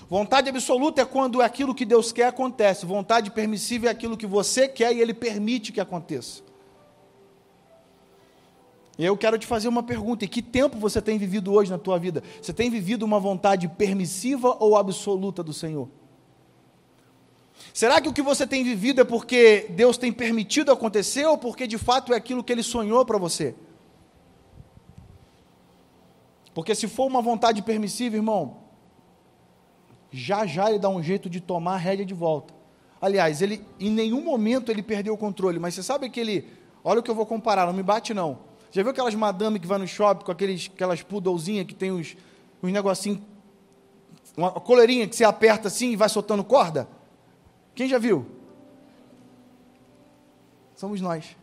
Vontade 0.09 0.49
absoluta 0.49 1.01
é 1.01 1.05
quando 1.05 1.41
aquilo 1.41 1.75
que 1.75 1.85
Deus 1.85 2.11
quer 2.11 2.27
acontece. 2.27 2.85
Vontade 2.85 3.29
permissiva 3.29 3.87
é 3.87 3.89
aquilo 3.89 4.17
que 4.17 4.25
você 4.25 4.67
quer 4.67 4.95
e 4.95 5.01
Ele 5.01 5.13
permite 5.13 5.71
que 5.71 5.81
aconteça. 5.81 6.41
E 8.97 9.05
eu 9.05 9.15
quero 9.15 9.37
te 9.37 9.45
fazer 9.45 9.67
uma 9.67 9.83
pergunta: 9.83 10.25
em 10.25 10.27
que 10.27 10.41
tempo 10.41 10.77
você 10.77 11.01
tem 11.01 11.17
vivido 11.17 11.53
hoje 11.53 11.69
na 11.69 11.77
tua 11.77 11.99
vida? 11.99 12.23
Você 12.41 12.53
tem 12.53 12.69
vivido 12.69 13.03
uma 13.03 13.19
vontade 13.19 13.67
permissiva 13.67 14.55
ou 14.59 14.75
absoluta 14.75 15.43
do 15.43 15.53
Senhor? 15.53 15.87
Será 17.73 18.01
que 18.01 18.09
o 18.09 18.13
que 18.13 18.21
você 18.21 18.47
tem 18.47 18.63
vivido 18.63 19.01
é 19.01 19.03
porque 19.03 19.67
Deus 19.69 19.97
tem 19.97 20.11
permitido 20.11 20.71
acontecer 20.71 21.25
ou 21.25 21.37
porque 21.37 21.67
de 21.67 21.77
fato 21.77 22.13
é 22.13 22.17
aquilo 22.17 22.43
que 22.43 22.51
Ele 22.51 22.63
sonhou 22.63 23.05
para 23.05 23.17
você? 23.17 23.55
Porque 26.57 26.73
se 26.73 26.87
for 26.87 27.05
uma 27.05 27.21
vontade 27.21 27.61
permissiva, 27.61 28.15
irmão, 28.15 28.57
já 30.11 30.43
já 30.47 30.69
ele 30.69 30.79
dá 30.79 30.89
um 30.89 31.03
jeito 31.03 31.29
de 31.29 31.39
tomar 31.39 31.75
a 31.75 31.77
rédea 31.77 32.03
de 32.03 32.15
volta. 32.15 32.51
Aliás, 32.99 33.43
ele 33.43 33.63
em 33.79 33.91
nenhum 33.91 34.23
momento 34.23 34.71
ele 34.71 34.81
perdeu 34.81 35.13
o 35.13 35.17
controle, 35.17 35.59
mas 35.59 35.75
você 35.75 35.83
sabe 35.83 36.09
que 36.09 36.19
ele, 36.19 36.47
olha 36.83 36.99
o 36.99 37.03
que 37.03 37.11
eu 37.11 37.13
vou 37.13 37.27
comparar, 37.27 37.67
não 37.67 37.73
me 37.73 37.83
bate 37.83 38.11
não. 38.11 38.39
Já 38.71 38.81
viu 38.81 38.91
aquelas 38.91 39.13
madame 39.13 39.59
que 39.59 39.67
vai 39.67 39.77
no 39.77 39.87
shopping 39.87 40.25
com 40.25 40.31
aqueles, 40.31 40.71
aquelas 40.73 41.03
poodlezinhas 41.03 41.67
que 41.67 41.75
tem 41.75 41.91
os, 41.91 42.17
os 42.59 42.71
negocinhos, 42.71 43.19
uma 44.35 44.51
coleirinha 44.51 45.07
que 45.07 45.15
você 45.15 45.25
aperta 45.25 45.67
assim 45.67 45.91
e 45.91 45.95
vai 45.95 46.09
soltando 46.09 46.43
corda? 46.43 46.87
Quem 47.77 47.87
já 47.87 47.99
viu? 47.99 48.25
Somos 50.75 50.99
nós. 50.99 51.37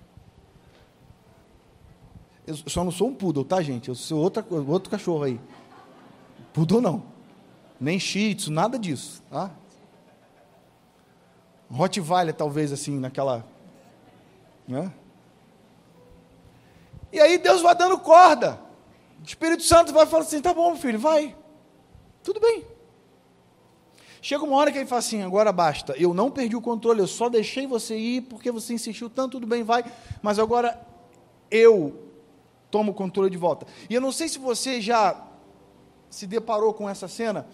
Eu 2.44 2.56
só 2.56 2.82
não 2.82 2.90
sou 2.90 3.06
um 3.06 3.14
poodle, 3.14 3.44
tá, 3.44 3.62
gente? 3.62 3.88
Eu 3.88 3.94
sou 3.94 4.18
outra, 4.20 4.44
outro 4.50 4.90
cachorro 4.90 5.22
aí. 5.22 5.40
Poodle 6.52 6.80
não. 6.80 7.04
Nem 7.80 8.00
shih 8.00 8.34
tzu, 8.34 8.50
nada 8.50 8.76
disso, 8.76 9.22
tá? 9.30 9.52
Rottweiler, 11.70 12.34
talvez, 12.34 12.72
assim, 12.72 12.98
naquela... 12.98 13.46
Né? 14.66 14.92
E 17.12 17.20
aí 17.20 17.38
Deus 17.38 17.62
vai 17.62 17.76
dando 17.76 17.96
corda. 17.96 18.60
O 19.20 19.24
Espírito 19.24 19.62
Santo 19.62 19.92
vai 19.92 20.04
falar 20.04 20.24
assim: 20.24 20.42
tá 20.42 20.52
bom, 20.52 20.74
filho, 20.74 20.98
vai. 20.98 21.36
Tudo 22.24 22.40
bem. 22.40 22.66
Chega 24.24 24.42
uma 24.42 24.56
hora 24.56 24.72
que 24.72 24.78
ele 24.78 24.86
fala 24.86 25.00
assim: 25.00 25.22
agora 25.22 25.52
basta. 25.52 25.94
Eu 25.98 26.14
não 26.14 26.30
perdi 26.30 26.56
o 26.56 26.60
controle, 26.62 27.00
eu 27.00 27.06
só 27.06 27.28
deixei 27.28 27.66
você 27.66 27.94
ir 27.94 28.22
porque 28.22 28.50
você 28.50 28.72
insistiu 28.72 29.10
tanto, 29.10 29.32
tudo 29.32 29.46
bem, 29.46 29.62
vai. 29.62 29.84
Mas 30.22 30.38
agora 30.38 30.80
eu 31.50 31.94
tomo 32.70 32.92
o 32.92 32.94
controle 32.94 33.28
de 33.28 33.36
volta. 33.36 33.66
E 33.86 33.94
eu 33.94 34.00
não 34.00 34.10
sei 34.10 34.26
se 34.26 34.38
você 34.38 34.80
já 34.80 35.14
se 36.08 36.26
deparou 36.26 36.72
com 36.72 36.88
essa 36.88 37.06
cena. 37.06 37.46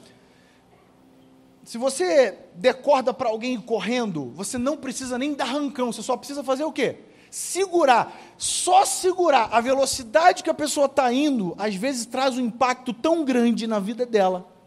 Se 1.65 1.77
você 1.77 2.39
decorda 2.55 3.13
para 3.13 3.29
alguém 3.29 3.61
correndo, 3.61 4.31
você 4.37 4.57
não 4.57 4.77
precisa 4.77 5.19
nem 5.19 5.35
dar 5.35 5.47
rancão, 5.47 5.93
você 5.93 6.03
só 6.03 6.17
precisa 6.17 6.45
fazer 6.45 6.63
o 6.63 6.71
quê? 6.71 6.99
segurar, 7.33 8.13
só 8.37 8.85
segurar 8.85 9.49
a 9.53 9.61
velocidade 9.61 10.43
que 10.43 10.51
a 10.51 10.55
pessoa 10.55 10.87
está 10.87 11.13
indo, 11.13 11.55
às 11.59 11.77
vezes 11.77 12.05
traz 12.07 12.37
um 12.37 12.41
impacto 12.41 12.93
tão 12.93 13.25
grande 13.25 13.69
na 13.69 13.79
vida 13.79 14.05
dela. 14.05 14.60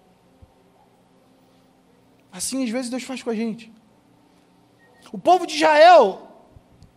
Assim, 2.34 2.63
às 2.63 2.70
vezes, 2.72 2.90
Deus 2.90 3.04
faz 3.04 3.22
com 3.22 3.30
a 3.30 3.36
gente. 3.36 3.72
O 5.12 5.20
povo 5.20 5.46
de 5.46 5.54
Israel, 5.54 6.34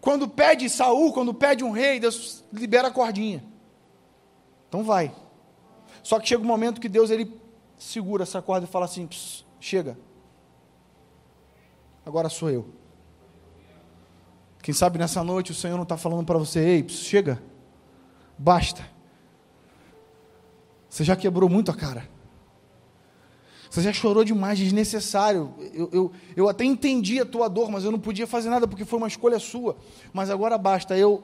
Quando 0.01 0.29
pede 0.29 0.71
Saul, 0.71 1.13
quando 1.13 1.35
pede 1.35 1.65
um 1.65 1.73
rei, 1.73 1.99
Deus 1.99 2.45
libera 2.53 2.87
a 2.87 2.91
cordinha. 2.93 3.43
Então 4.69 4.85
vai. 4.85 5.13
Só 6.01 6.21
que 6.21 6.29
chega 6.29 6.45
um 6.45 6.47
momento 6.47 6.81
que 6.81 6.89
Deus 6.89 7.11
ele 7.11 7.37
segura 7.77 8.23
essa 8.23 8.41
corda 8.41 8.67
e 8.67 8.71
fala 8.71 8.85
assim: 8.85 9.09
chega. 9.59 9.99
Agora 12.05 12.29
sou 12.29 12.51
eu. 12.51 12.69
Quem 14.63 14.73
sabe 14.73 14.97
nessa 14.97 15.25
noite 15.25 15.51
o 15.51 15.55
Senhor 15.55 15.75
não 15.75 15.83
está 15.83 15.97
falando 15.97 16.25
para 16.25 16.39
você: 16.39 16.61
ei, 16.61 16.89
chega. 16.89 17.43
Basta. 18.39 18.89
Você 20.89 21.03
já 21.03 21.17
quebrou 21.17 21.49
muito 21.51 21.73
a 21.73 21.75
cara. 21.75 22.09
Você 23.77 23.83
já 23.83 23.93
chorou 23.93 24.25
demais, 24.25 24.59
desnecessário. 24.59 25.53
Eu, 25.75 25.91
eu, 25.93 26.13
eu 26.35 26.49
até 26.49 26.65
entendi 26.65 27.21
a 27.21 27.27
tua 27.27 27.47
dor, 27.47 27.71
mas 27.71 27.85
eu 27.85 27.93
não 27.93 27.99
podia 27.99 28.27
fazer 28.27 28.49
nada 28.49 28.67
porque 28.67 28.87
foi 28.87 28.97
uma 28.97 29.07
escolha 29.07 29.39
sua. 29.39 29.77
Mas 30.15 30.31
agora 30.31 30.57
basta, 30.57 30.97
eu, 30.97 31.23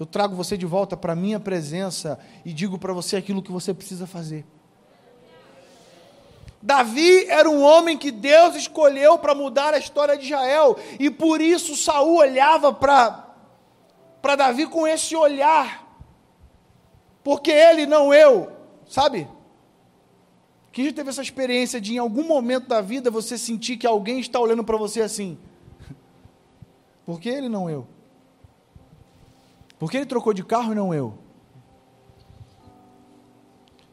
eu 0.00 0.06
trago 0.06 0.34
você 0.34 0.56
de 0.56 0.64
volta 0.64 0.96
para 0.96 1.12
a 1.12 1.14
minha 1.14 1.38
presença 1.38 2.18
e 2.42 2.54
digo 2.54 2.78
para 2.78 2.94
você 2.94 3.16
aquilo 3.16 3.42
que 3.42 3.52
você 3.52 3.74
precisa 3.74 4.06
fazer. 4.06 4.46
Davi 6.62 7.26
era 7.28 7.50
um 7.50 7.62
homem 7.62 7.98
que 7.98 8.10
Deus 8.10 8.56
escolheu 8.56 9.18
para 9.18 9.34
mudar 9.34 9.74
a 9.74 9.78
história 9.78 10.16
de 10.16 10.24
Israel, 10.24 10.78
e 10.98 11.10
por 11.10 11.42
isso 11.42 11.76
Saul 11.76 12.16
olhava 12.16 12.72
para 12.72 14.36
Davi 14.38 14.66
com 14.66 14.86
esse 14.86 15.14
olhar. 15.14 15.86
Porque 17.22 17.50
ele 17.50 17.84
não 17.84 18.14
eu, 18.14 18.50
sabe? 18.88 19.28
Quem 20.76 20.84
já 20.84 20.92
teve 20.92 21.08
essa 21.08 21.22
experiência 21.22 21.80
de 21.80 21.94
em 21.94 21.98
algum 21.98 22.22
momento 22.22 22.68
da 22.68 22.82
vida 22.82 23.10
você 23.10 23.38
sentir 23.38 23.78
que 23.78 23.86
alguém 23.86 24.20
está 24.20 24.38
olhando 24.38 24.62
para 24.62 24.76
você 24.76 25.00
assim? 25.00 25.38
Por 27.06 27.18
que 27.18 27.30
ele 27.30 27.48
não 27.48 27.70
eu? 27.70 27.86
Por 29.78 29.90
que 29.90 29.96
ele 29.96 30.04
trocou 30.04 30.34
de 30.34 30.44
carro 30.44 30.72
e 30.72 30.74
não 30.74 30.92
eu? 30.92 31.16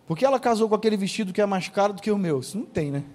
Por 0.06 0.18
que 0.18 0.26
ela 0.26 0.38
casou 0.38 0.68
com 0.68 0.76
aquele 0.76 0.98
vestido 0.98 1.32
que 1.32 1.40
é 1.40 1.46
mais 1.46 1.70
caro 1.70 1.94
do 1.94 2.02
que 2.02 2.12
o 2.12 2.18
meu? 2.18 2.42
Isso 2.42 2.58
não 2.58 2.66
tem, 2.66 2.92
né? 2.92 3.06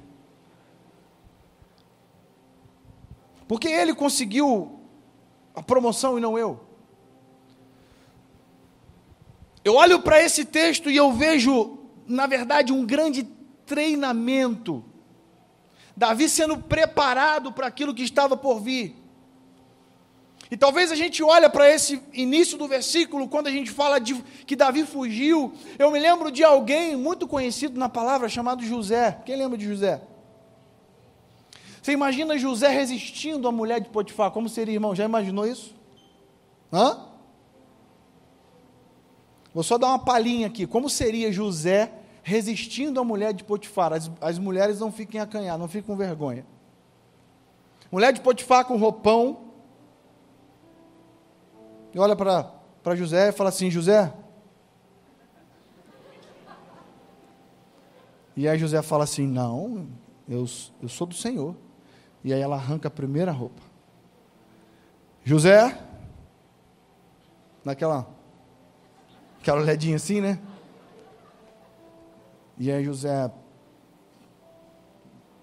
Porque 3.46 3.68
ele 3.68 3.94
conseguiu 3.94 4.80
a 5.54 5.62
promoção 5.62 6.16
e 6.16 6.22
não 6.22 6.38
eu? 6.38 6.58
Eu 9.62 9.74
olho 9.74 10.00
para 10.00 10.22
esse 10.22 10.46
texto 10.46 10.90
e 10.90 10.96
eu 10.96 11.12
vejo, 11.12 11.80
na 12.06 12.26
verdade, 12.26 12.72
um 12.72 12.86
grande 12.86 13.36
treinamento. 13.68 14.84
Davi 15.96 16.28
sendo 16.28 16.56
preparado 16.58 17.52
para 17.52 17.66
aquilo 17.66 17.94
que 17.94 18.02
estava 18.02 18.36
por 18.36 18.60
vir. 18.60 18.96
E 20.50 20.56
talvez 20.56 20.90
a 20.90 20.94
gente 20.94 21.22
olhe 21.22 21.48
para 21.50 21.68
esse 21.68 22.02
início 22.12 22.56
do 22.56 22.66
versículo, 22.66 23.28
quando 23.28 23.48
a 23.48 23.50
gente 23.50 23.70
fala 23.70 23.98
de 23.98 24.14
que 24.46 24.56
Davi 24.56 24.84
fugiu, 24.84 25.52
eu 25.78 25.90
me 25.90 25.98
lembro 25.98 26.30
de 26.30 26.42
alguém 26.42 26.96
muito 26.96 27.28
conhecido 27.28 27.78
na 27.78 27.88
palavra 27.88 28.28
chamado 28.28 28.64
José. 28.64 29.20
Quem 29.26 29.36
lembra 29.36 29.58
de 29.58 29.66
José? 29.66 30.00
Você 31.82 31.92
imagina 31.92 32.38
José 32.38 32.68
resistindo 32.68 33.46
à 33.46 33.52
mulher 33.52 33.80
de 33.80 33.90
Potifar? 33.90 34.30
Como 34.30 34.48
seria, 34.48 34.74
irmão? 34.74 34.94
Já 34.94 35.04
imaginou 35.04 35.46
isso? 35.46 35.74
Hã? 36.72 37.06
Vou 39.52 39.62
só 39.62 39.76
dar 39.76 39.88
uma 39.88 39.98
palhinha 39.98 40.46
aqui. 40.46 40.66
Como 40.66 40.88
seria 40.88 41.32
José 41.32 41.92
resistindo 42.28 43.00
à 43.00 43.04
mulher 43.04 43.32
de 43.32 43.42
Potifar. 43.42 43.92
As, 43.92 44.10
as 44.20 44.38
mulheres 44.38 44.78
não 44.78 44.92
fiquem 44.92 45.18
acanhar, 45.20 45.58
não 45.58 45.66
fiquem 45.66 45.82
com 45.82 45.96
vergonha. 45.96 46.44
Mulher 47.90 48.12
de 48.12 48.20
Potifar 48.20 48.66
com 48.66 48.76
roupão. 48.76 49.48
E 51.94 51.98
olha 51.98 52.14
para 52.14 52.94
José 52.94 53.30
e 53.30 53.32
fala 53.32 53.48
assim: 53.48 53.70
José. 53.70 54.12
E 58.36 58.46
aí 58.46 58.58
José 58.58 58.82
fala 58.82 59.04
assim: 59.04 59.26
Não, 59.26 59.88
eu, 60.28 60.44
eu 60.82 60.88
sou 60.88 61.06
do 61.06 61.14
Senhor. 61.14 61.56
E 62.22 62.32
aí 62.32 62.40
ela 62.40 62.56
arranca 62.56 62.88
a 62.88 62.90
primeira 62.90 63.32
roupa. 63.32 63.62
José, 65.24 65.78
naquela 67.64 68.06
aquela 69.40 69.60
olhadinha 69.60 69.96
assim, 69.96 70.20
né? 70.20 70.38
E 72.58 72.70
aí 72.70 72.84
José 72.84 73.30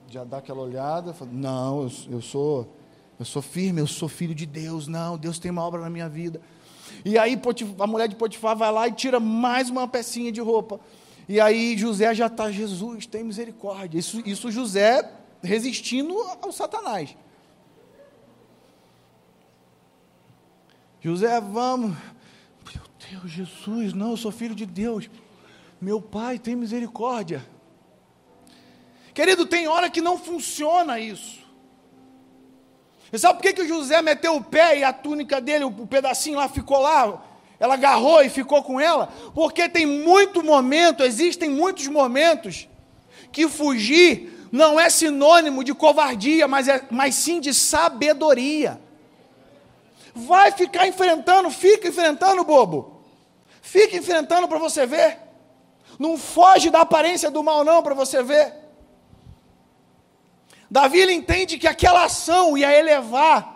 já 0.10 0.23
dá 0.23 0.38
aquela 0.38 0.62
olhada, 0.62 1.13
fala, 1.13 1.32
não, 1.34 1.84
eu, 1.84 1.91
eu 2.10 2.21
sou 2.21 2.69
eu 3.17 3.25
sou 3.25 3.41
firme, 3.41 3.80
eu 3.80 3.88
sou 3.88 4.10
filho 4.10 4.36
de 4.36 4.45
Deus, 4.45 4.88
não, 4.88 5.17
Deus 5.17 5.39
tem 5.39 5.49
uma 5.49 5.63
obra 5.63 5.80
na 5.82 5.89
minha 5.89 6.10
vida. 6.10 6.41
E 7.04 7.17
aí 7.17 7.39
a 7.80 7.88
mulher 7.88 8.08
de 8.08 8.15
Potifar 8.15 8.56
vai 8.56 8.71
lá 8.71 8.88
e 8.88 8.91
tira 8.91 9.19
mais 9.19 9.69
uma 9.69 9.88
pecinha 9.88 10.32
de 10.32 10.41
roupa. 10.41 10.80
E 11.28 11.39
aí 11.39 11.78
José 11.78 12.13
já 12.13 12.28
está, 12.28 12.51
Jesus, 12.51 13.06
tem 13.06 13.23
misericórdia. 13.23 13.97
Isso, 13.97 14.21
isso 14.25 14.51
José 14.51 15.10
resistindo 15.41 16.13
ao 16.41 16.51
Satanás. 16.51 17.15
José, 20.99 21.39
vamos. 21.39 21.95
Meu 22.73 22.84
Deus, 23.12 23.32
Jesus, 23.32 23.93
não, 23.93 24.12
eu 24.12 24.17
sou 24.17 24.32
filho 24.32 24.56
de 24.56 24.65
Deus. 24.65 25.10
Meu 25.86 26.02
pai, 26.02 26.39
tem 26.39 26.56
misericórdia. 26.56 27.45
Querido, 29.13 29.45
tem 29.45 29.67
hora 29.67 29.88
que 29.88 30.02
não 30.02 30.17
funciona 30.17 31.00
isso. 31.00 31.45
E 33.13 33.19
sabe 33.19 33.36
por 33.36 33.43
que, 33.43 33.54
que 33.54 33.62
o 33.62 33.67
José 33.67 34.02
meteu 34.02 34.36
o 34.36 34.43
pé 34.43 34.80
e 34.80 34.84
a 34.84 34.91
túnica 34.91 35.39
dele, 35.39 35.63
o 35.63 35.86
pedacinho 35.86 36.38
lá 36.38 36.50
ficou 36.50 36.80
lá? 36.80 37.24
Ela 37.60 37.76
agarrou 37.76 38.24
e 38.24 38.30
ficou 38.30 38.63
com 38.63 38.80
ela? 38.80 39.13
Porque 39.36 39.69
tem 39.69 39.86
muito 39.86 40.43
momento, 40.43 41.04
existem 41.04 41.52
muitos 41.52 41.86
momentos 41.86 42.67
que 43.32 43.48
fugir 43.48 44.50
não 44.52 44.80
é 44.80 44.89
sinônimo 44.89 45.63
de 45.63 45.76
covardia, 45.76 46.48
mas, 46.48 46.67
é, 46.67 46.84
mas 46.89 47.13
sim 47.13 47.39
de 47.39 47.54
sabedoria. 47.54 48.82
Vai 50.15 50.52
ficar 50.52 50.88
enfrentando, 50.88 51.52
fica 51.52 51.88
enfrentando, 51.89 52.43
bobo. 52.43 53.04
Fica 53.62 53.95
enfrentando 53.95 54.48
para 54.48 54.58
você 54.58 54.88
ver. 54.88 55.25
Não 55.97 56.17
foge 56.17 56.69
da 56.69 56.81
aparência 56.81 57.31
do 57.31 57.43
mal, 57.43 57.63
não, 57.63 57.81
para 57.81 57.93
você 57.93 58.21
ver. 58.21 58.53
Davi 60.69 60.99
ele 60.99 61.13
entende 61.13 61.58
que 61.58 61.67
aquela 61.67 62.05
ação 62.05 62.58
ia 62.58 62.77
elevar 62.77 63.55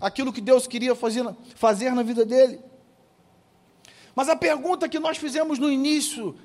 aquilo 0.00 0.32
que 0.32 0.40
Deus 0.40 0.66
queria 0.66 0.94
fazer, 0.94 1.24
fazer 1.56 1.90
na 1.92 2.02
vida 2.02 2.24
dele. 2.24 2.60
Mas 4.14 4.28
a 4.28 4.36
pergunta 4.36 4.88
que 4.88 4.98
nós 4.98 5.18
fizemos 5.18 5.58
no 5.58 5.70
início, 5.70 6.36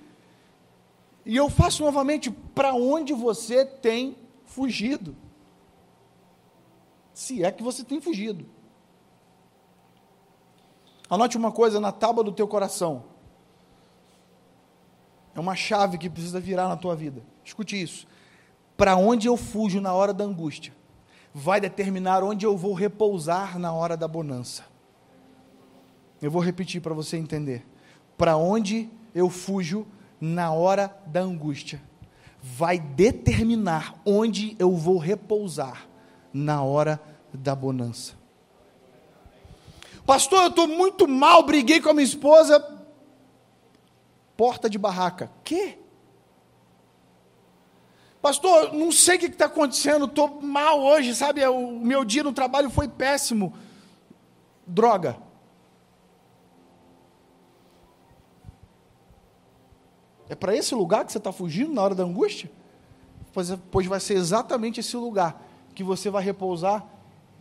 e 1.25 1.36
eu 1.36 1.49
faço 1.49 1.84
novamente: 1.84 2.32
para 2.32 2.73
onde 2.73 3.13
você 3.13 3.65
tem 3.65 4.17
fugido? 4.45 5.15
Se 7.13 7.43
é 7.43 7.51
que 7.51 7.63
você 7.63 7.84
tem 7.84 8.01
fugido. 8.01 8.45
Anote 11.10 11.38
uma 11.38 11.51
coisa 11.51 11.80
na 11.80 11.91
tábua 11.91 12.23
do 12.23 12.32
teu 12.32 12.47
coração. 12.47 13.14
É 15.36 15.39
uma 15.39 15.56
chave 15.56 15.98
que 15.98 16.10
precisa 16.10 16.39
virar 16.39 16.69
na 16.69 16.78
tua 16.78 16.95
vida. 16.95 17.21
Escute 17.43 17.80
isso. 17.80 18.08
Para 18.78 18.95
onde 18.95 19.28
eu 19.28 19.36
fujo 19.36 19.82
na 19.82 19.93
hora 19.93 20.13
da 20.13 20.24
angústia, 20.24 20.74
vai 21.34 21.60
determinar 21.60 22.24
onde 22.24 22.45
eu 22.45 22.56
vou 22.56 22.74
repousar 22.74 23.60
na 23.60 23.74
hora 23.74 23.98
da 23.98 24.08
bonança. 24.08 24.63
Eu 26.21 26.32
vou 26.32 26.41
repetir 26.41 26.82
para 26.82 26.93
você 26.93 27.17
entender. 27.17 27.65
Para 28.17 28.38
onde 28.38 28.89
eu 29.13 29.30
fujo 29.30 29.86
na 30.19 30.52
hora 30.54 30.95
da 31.06 31.19
angústia, 31.19 31.82
vai 32.41 32.80
determinar 32.80 33.95
onde 34.06 34.56
eu 34.58 34.71
vou 34.71 34.98
repousar 34.98 35.88
na 36.34 36.63
hora 36.63 37.02
da 37.34 37.54
bonança. 37.54 38.13
Pastor, 40.06 40.43
eu 40.43 40.50
estou 40.50 40.67
muito 40.67 41.08
mal, 41.08 41.43
briguei 41.43 41.82
com 41.82 41.89
a 41.89 41.93
minha 41.93 42.06
esposa, 42.06 42.60
porta 44.36 44.69
de 44.69 44.78
barraca. 44.78 45.32
Que? 45.43 45.78
Pastor, 48.21 48.74
não 48.74 48.91
sei 48.91 49.17
o 49.17 49.19
que 49.19 49.26
está 49.28 49.45
acontecendo, 49.45 50.06
estou 50.06 50.41
mal 50.41 50.82
hoje, 50.82 51.13
sabe? 51.13 51.45
O 51.45 51.80
meu 51.80 52.04
dia 52.04 52.24
no 52.24 52.34
trabalho 52.34 52.69
foi 52.69 52.88
péssimo. 52.88 53.54
Droga. 54.65 55.17
É 60.28 60.34
para 60.34 60.56
esse 60.56 60.74
lugar 60.74 61.06
que 61.06 61.12
você 61.12 61.19
está 61.19 61.32
fugindo 61.32 61.71
na 61.71 61.84
hora 61.84 61.93
da 61.93 62.04
angústia? 62.04 62.52
Pois, 63.32 63.52
é, 63.52 63.60
pois 63.69 63.86
vai 63.86 64.00
ser 64.00 64.15
exatamente 64.15 64.80
esse 64.80 64.98
lugar 64.98 65.39
que 65.76 65.84
você 65.84 66.10
vai 66.10 66.24
repousar 66.24 66.84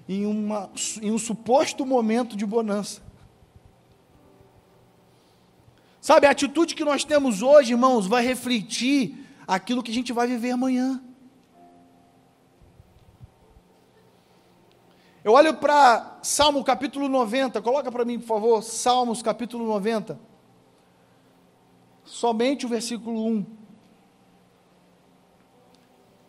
em, 0.08 0.26
uma, 0.26 0.70
em 1.00 1.10
um 1.10 1.18
suposto 1.18 1.86
momento 1.86 2.36
de 2.36 2.44
bonança. 2.44 3.00
Sabe, 6.04 6.26
a 6.26 6.32
atitude 6.32 6.74
que 6.74 6.84
nós 6.84 7.02
temos 7.02 7.40
hoje, 7.40 7.72
irmãos, 7.72 8.06
vai 8.06 8.22
refletir 8.22 9.26
aquilo 9.46 9.82
que 9.82 9.90
a 9.90 9.94
gente 9.94 10.12
vai 10.12 10.26
viver 10.26 10.50
amanhã. 10.50 11.02
Eu 15.24 15.32
olho 15.32 15.54
para 15.54 16.18
Salmo 16.22 16.62
capítulo 16.62 17.08
90, 17.08 17.62
coloca 17.62 17.90
para 17.90 18.04
mim, 18.04 18.18
por 18.18 18.26
favor, 18.26 18.62
Salmos 18.62 19.22
capítulo 19.22 19.64
90. 19.64 20.20
Somente 22.04 22.66
o 22.66 22.68
versículo 22.68 23.26
1. 23.26 23.46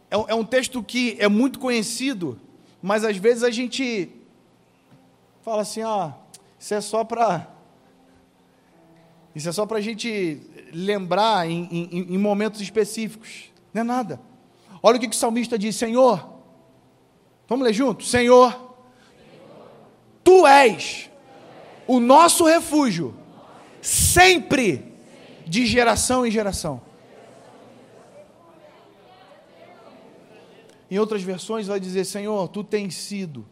É, 0.10 0.16
é 0.16 0.36
um 0.36 0.46
texto 0.46 0.82
que 0.82 1.18
é 1.20 1.28
muito 1.28 1.60
conhecido, 1.60 2.40
mas 2.82 3.04
às 3.04 3.18
vezes 3.18 3.44
a 3.44 3.52
gente 3.52 4.10
fala 5.42 5.64
assim: 5.64 5.82
ah, 5.82 6.16
isso 6.58 6.74
é 6.74 6.80
só 6.80 7.04
para. 7.04 7.55
Isso 9.36 9.50
é 9.50 9.52
só 9.52 9.66
para 9.66 9.78
a 9.78 9.82
gente 9.82 10.42
lembrar 10.72 11.50
em, 11.50 11.68
em, 11.70 12.14
em, 12.16 12.18
momentos 12.18 12.62
específicos. 12.62 13.52
Não 13.74 13.82
é 13.82 13.84
nada. 13.84 14.20
Olha 14.82 14.98
o 14.98 15.00
que, 15.00 15.10
que 15.10 15.16
o 15.16 15.20
salmista 15.20 15.60
diz: 15.60 15.76
Senhor, 15.76 16.26
vamos 17.48 17.66
ler 17.66 17.74
junto? 17.74 18.04
Senhor, 18.06 18.66
Tu 20.26 20.48
és 20.48 21.12
o 21.86 22.00
nosso 22.00 22.46
refúgio, 22.46 23.14
sempre, 23.80 24.92
de 25.46 25.68
geração 25.68 26.26
em 26.26 26.32
geração. 26.32 26.82
Em 30.90 30.98
outras 30.98 31.22
versões 31.22 31.68
vai 31.68 31.80
dizer: 31.80 32.06
Senhor, 32.06 32.48
tu 32.48 32.64
tens 32.64 32.96
sido 32.96 33.46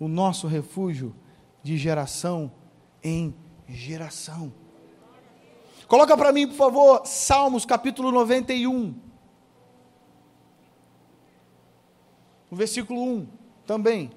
o 0.00 0.08
nosso 0.08 0.48
refúgio 0.48 1.14
de 1.62 1.78
geração 1.78 2.50
em 3.00 3.26
geração. 3.28 3.43
Coloca 5.86 6.16
para 6.16 6.32
mim, 6.32 6.46
por 6.46 6.56
favor, 6.56 7.06
Salmos 7.06 7.64
capítulo 7.64 8.10
91. 8.10 8.94
No 12.50 12.56
versículo 12.56 13.02
1 13.02 13.28
também. 13.66 14.10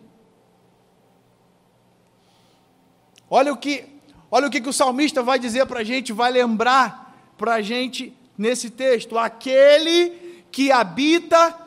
Olha 3.29 3.51
o 3.51 3.57
que, 3.57 3.85
olha 4.31 4.47
o 4.47 4.49
que, 4.49 4.61
que 4.61 4.69
o 4.69 4.73
salmista 4.73 5.21
vai 5.21 5.37
dizer 5.37 5.65
para 5.65 5.81
a 5.81 5.83
gente, 5.83 6.13
vai 6.13 6.31
lembrar 6.31 7.33
para 7.37 7.55
a 7.55 7.61
gente 7.61 8.15
nesse 8.37 8.69
texto: 8.69 9.17
aquele 9.17 10.43
que 10.51 10.71
habita 10.71 11.66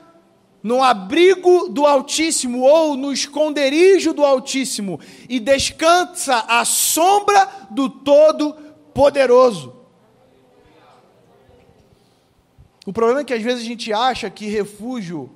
no 0.62 0.83
abrigo 0.83 1.68
do 1.68 1.87
Altíssimo 1.87 2.62
ou 2.62 2.96
no 2.96 3.12
esconderijo 3.12 4.12
do 4.12 4.25
Altíssimo 4.25 5.01
e 5.29 5.40
descansa 5.40 6.44
à 6.49 6.64
sombra 6.64 7.49
do 7.70 7.88
Todo-Poderoso. 7.88 9.75
O 12.87 12.92
problema 12.92 13.20
é 13.20 13.25
que 13.25 13.35
às 13.35 13.42
vezes 13.42 13.62
a 13.62 13.66
gente 13.66 13.92
acha 13.92 14.29
que 14.31 14.46
refúgio 14.46 15.31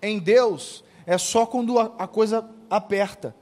em 0.00 0.18
Deus 0.18 0.84
é 1.06 1.18
só 1.18 1.44
quando 1.44 1.78
a 1.78 2.06
coisa 2.06 2.48
aperta. 2.70 3.34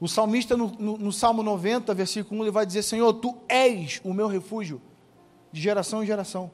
O 0.00 0.08
salmista, 0.08 0.56
no, 0.56 0.68
no, 0.78 0.98
no, 0.98 1.12
Salmo 1.12 1.42
90, 1.42 1.94
versículo 1.94 2.40
1, 2.40 2.44
ele 2.44 2.50
vai 2.50 2.66
dizer: 2.66 2.82
Senhor, 2.82 3.12
tu 3.14 3.36
és 3.48 4.00
o 4.04 4.12
meu 4.12 4.26
refúgio 4.26 4.82
de 5.52 5.60
geração 5.60 6.02
em 6.02 6.06
geração. 6.06 6.50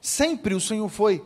Sempre 0.00 0.54
o 0.54 0.60
Senhor 0.60 0.88
foi. 0.88 1.24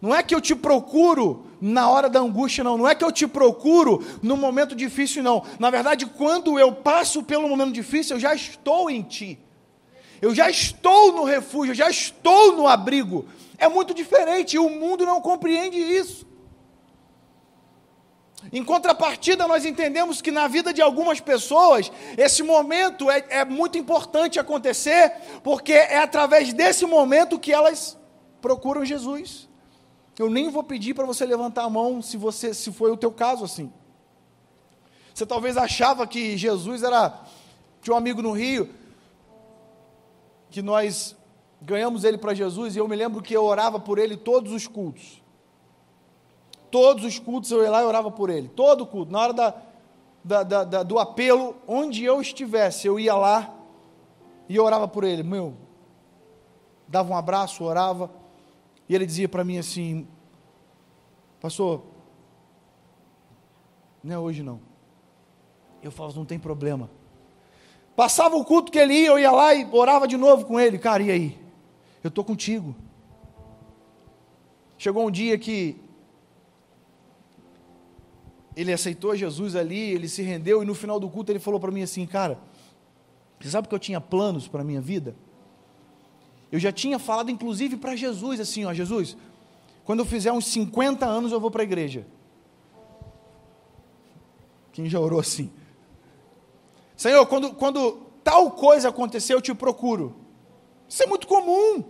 Não 0.00 0.14
é 0.14 0.22
que 0.22 0.34
eu 0.34 0.40
te 0.40 0.54
procuro 0.54 1.46
na 1.60 1.90
hora 1.90 2.08
da 2.08 2.20
angústia, 2.20 2.62
não. 2.62 2.78
Não 2.78 2.88
é 2.88 2.94
que 2.94 3.04
eu 3.04 3.10
te 3.10 3.26
procuro 3.26 4.04
no 4.22 4.36
momento 4.36 4.74
difícil, 4.74 5.22
não. 5.22 5.44
Na 5.58 5.70
verdade, 5.70 6.06
quando 6.06 6.58
eu 6.58 6.72
passo 6.72 7.22
pelo 7.22 7.48
momento 7.48 7.72
difícil, 7.72 8.16
eu 8.16 8.20
já 8.20 8.34
estou 8.34 8.88
em 8.88 9.02
ti. 9.02 9.38
Eu 10.20 10.34
já 10.34 10.48
estou 10.48 11.12
no 11.12 11.24
refúgio, 11.24 11.72
eu 11.72 11.76
já 11.76 11.90
estou 11.90 12.56
no 12.56 12.66
abrigo. 12.66 13.26
É 13.56 13.68
muito 13.68 13.92
diferente 13.92 14.54
e 14.54 14.58
o 14.58 14.68
mundo 14.68 15.04
não 15.04 15.20
compreende 15.20 15.78
isso. 15.78 16.26
Em 18.52 18.64
contrapartida, 18.64 19.48
nós 19.48 19.64
entendemos 19.64 20.22
que 20.22 20.30
na 20.30 20.46
vida 20.46 20.72
de 20.72 20.80
algumas 20.80 21.18
pessoas, 21.18 21.90
esse 22.16 22.42
momento 22.42 23.10
é, 23.10 23.24
é, 23.30 23.44
muito 23.44 23.76
importante 23.76 24.38
acontecer, 24.38 25.12
porque 25.42 25.72
é 25.72 25.98
através 25.98 26.52
desse 26.52 26.86
momento 26.86 27.38
que 27.38 27.52
elas 27.52 27.98
procuram 28.40 28.84
Jesus. 28.84 29.47
Eu 30.18 30.28
nem 30.28 30.50
vou 30.50 30.64
pedir 30.64 30.94
para 30.94 31.06
você 31.06 31.24
levantar 31.24 31.62
a 31.62 31.70
mão 31.70 32.02
se 32.02 32.16
você 32.16 32.52
se 32.52 32.72
foi 32.72 32.90
o 32.90 32.96
teu 32.96 33.12
caso 33.12 33.44
assim. 33.44 33.72
Você 35.14 35.24
talvez 35.24 35.56
achava 35.56 36.06
que 36.06 36.36
Jesus 36.36 36.82
era. 36.82 37.22
Tinha 37.80 37.94
um 37.94 37.96
amigo 37.96 38.20
no 38.20 38.32
Rio, 38.32 38.68
que 40.50 40.60
nós 40.60 41.16
ganhamos 41.62 42.04
ele 42.04 42.18
para 42.18 42.34
Jesus, 42.34 42.74
e 42.74 42.78
eu 42.78 42.88
me 42.88 42.96
lembro 42.96 43.22
que 43.22 43.34
eu 43.34 43.44
orava 43.44 43.78
por 43.78 43.98
ele 43.98 44.16
todos 44.16 44.52
os 44.52 44.66
cultos. 44.66 45.22
Todos 46.70 47.04
os 47.04 47.18
cultos 47.18 47.50
eu 47.50 47.62
ia 47.62 47.70
lá 47.70 47.82
e 47.82 47.84
orava 47.84 48.10
por 48.10 48.28
ele. 48.28 48.48
Todo 48.48 48.86
culto. 48.86 49.10
Na 49.12 49.20
hora 49.20 49.32
da, 49.32 49.54
da, 50.22 50.42
da, 50.42 50.64
da, 50.64 50.82
do 50.82 50.98
apelo, 50.98 51.56
onde 51.66 52.04
eu 52.04 52.20
estivesse, 52.20 52.86
eu 52.86 52.98
ia 52.98 53.14
lá 53.14 53.54
e 54.48 54.58
orava 54.58 54.86
por 54.86 55.04
ele. 55.04 55.22
Meu, 55.22 55.54
dava 56.86 57.12
um 57.12 57.16
abraço, 57.16 57.64
orava. 57.64 58.10
E 58.88 58.94
ele 58.94 59.06
dizia 59.06 59.28
para 59.28 59.44
mim 59.44 59.58
assim: 59.58 60.06
Pastor, 61.40 61.82
não 64.02 64.14
é 64.14 64.18
hoje 64.18 64.42
não. 64.42 64.60
Eu 65.82 65.90
falava, 65.90 66.16
não 66.16 66.24
tem 66.24 66.38
problema. 66.38 66.90
Passava 67.94 68.36
o 68.36 68.44
culto 68.44 68.70
que 68.72 68.78
ele 68.78 68.94
ia, 68.94 69.08
eu 69.08 69.18
ia 69.18 69.30
lá 69.30 69.54
e 69.54 69.68
orava 69.72 70.06
de 70.06 70.16
novo 70.16 70.44
com 70.44 70.58
ele. 70.58 70.78
Cara, 70.78 71.02
e 71.02 71.10
aí? 71.10 71.38
Eu 72.02 72.08
estou 72.08 72.24
contigo. 72.24 72.74
Chegou 74.76 75.06
um 75.06 75.10
dia 75.10 75.36
que 75.36 75.80
ele 78.56 78.72
aceitou 78.72 79.14
Jesus 79.14 79.54
ali, 79.54 79.78
ele 79.78 80.08
se 80.08 80.22
rendeu 80.22 80.62
e 80.62 80.66
no 80.66 80.74
final 80.74 80.98
do 80.98 81.08
culto 81.08 81.30
ele 81.30 81.38
falou 81.38 81.60
para 81.60 81.70
mim 81.70 81.82
assim, 81.82 82.06
cara, 82.06 82.38
você 83.38 83.50
sabe 83.50 83.68
que 83.68 83.74
eu 83.74 83.78
tinha 83.78 84.00
planos 84.00 84.48
para 84.48 84.62
a 84.62 84.64
minha 84.64 84.80
vida? 84.80 85.14
Eu 86.50 86.58
já 86.58 86.72
tinha 86.72 86.98
falado 86.98 87.30
inclusive 87.30 87.76
para 87.76 87.94
Jesus 87.94 88.40
assim, 88.40 88.64
ó, 88.64 88.72
Jesus, 88.72 89.16
quando 89.84 90.00
eu 90.00 90.06
fizer 90.06 90.32
uns 90.32 90.46
50 90.46 91.04
anos 91.06 91.32
eu 91.32 91.40
vou 91.40 91.50
para 91.50 91.62
a 91.62 91.64
igreja. 91.64 92.06
Quem 94.72 94.88
já 94.88 95.00
orou 95.00 95.20
assim? 95.20 95.50
Senhor, 96.96 97.24
quando, 97.26 97.52
quando 97.54 98.06
tal 98.24 98.50
coisa 98.50 98.88
acontecer, 98.88 99.34
eu 99.34 99.40
te 99.40 99.54
procuro. 99.54 100.16
Isso 100.88 101.02
é 101.02 101.06
muito 101.06 101.26
comum. 101.26 101.84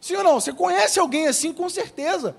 Sim 0.00 0.16
ou 0.16 0.24
não? 0.24 0.40
Você 0.40 0.52
conhece 0.52 0.98
alguém 0.98 1.28
assim 1.28 1.52
com 1.52 1.68
certeza. 1.68 2.36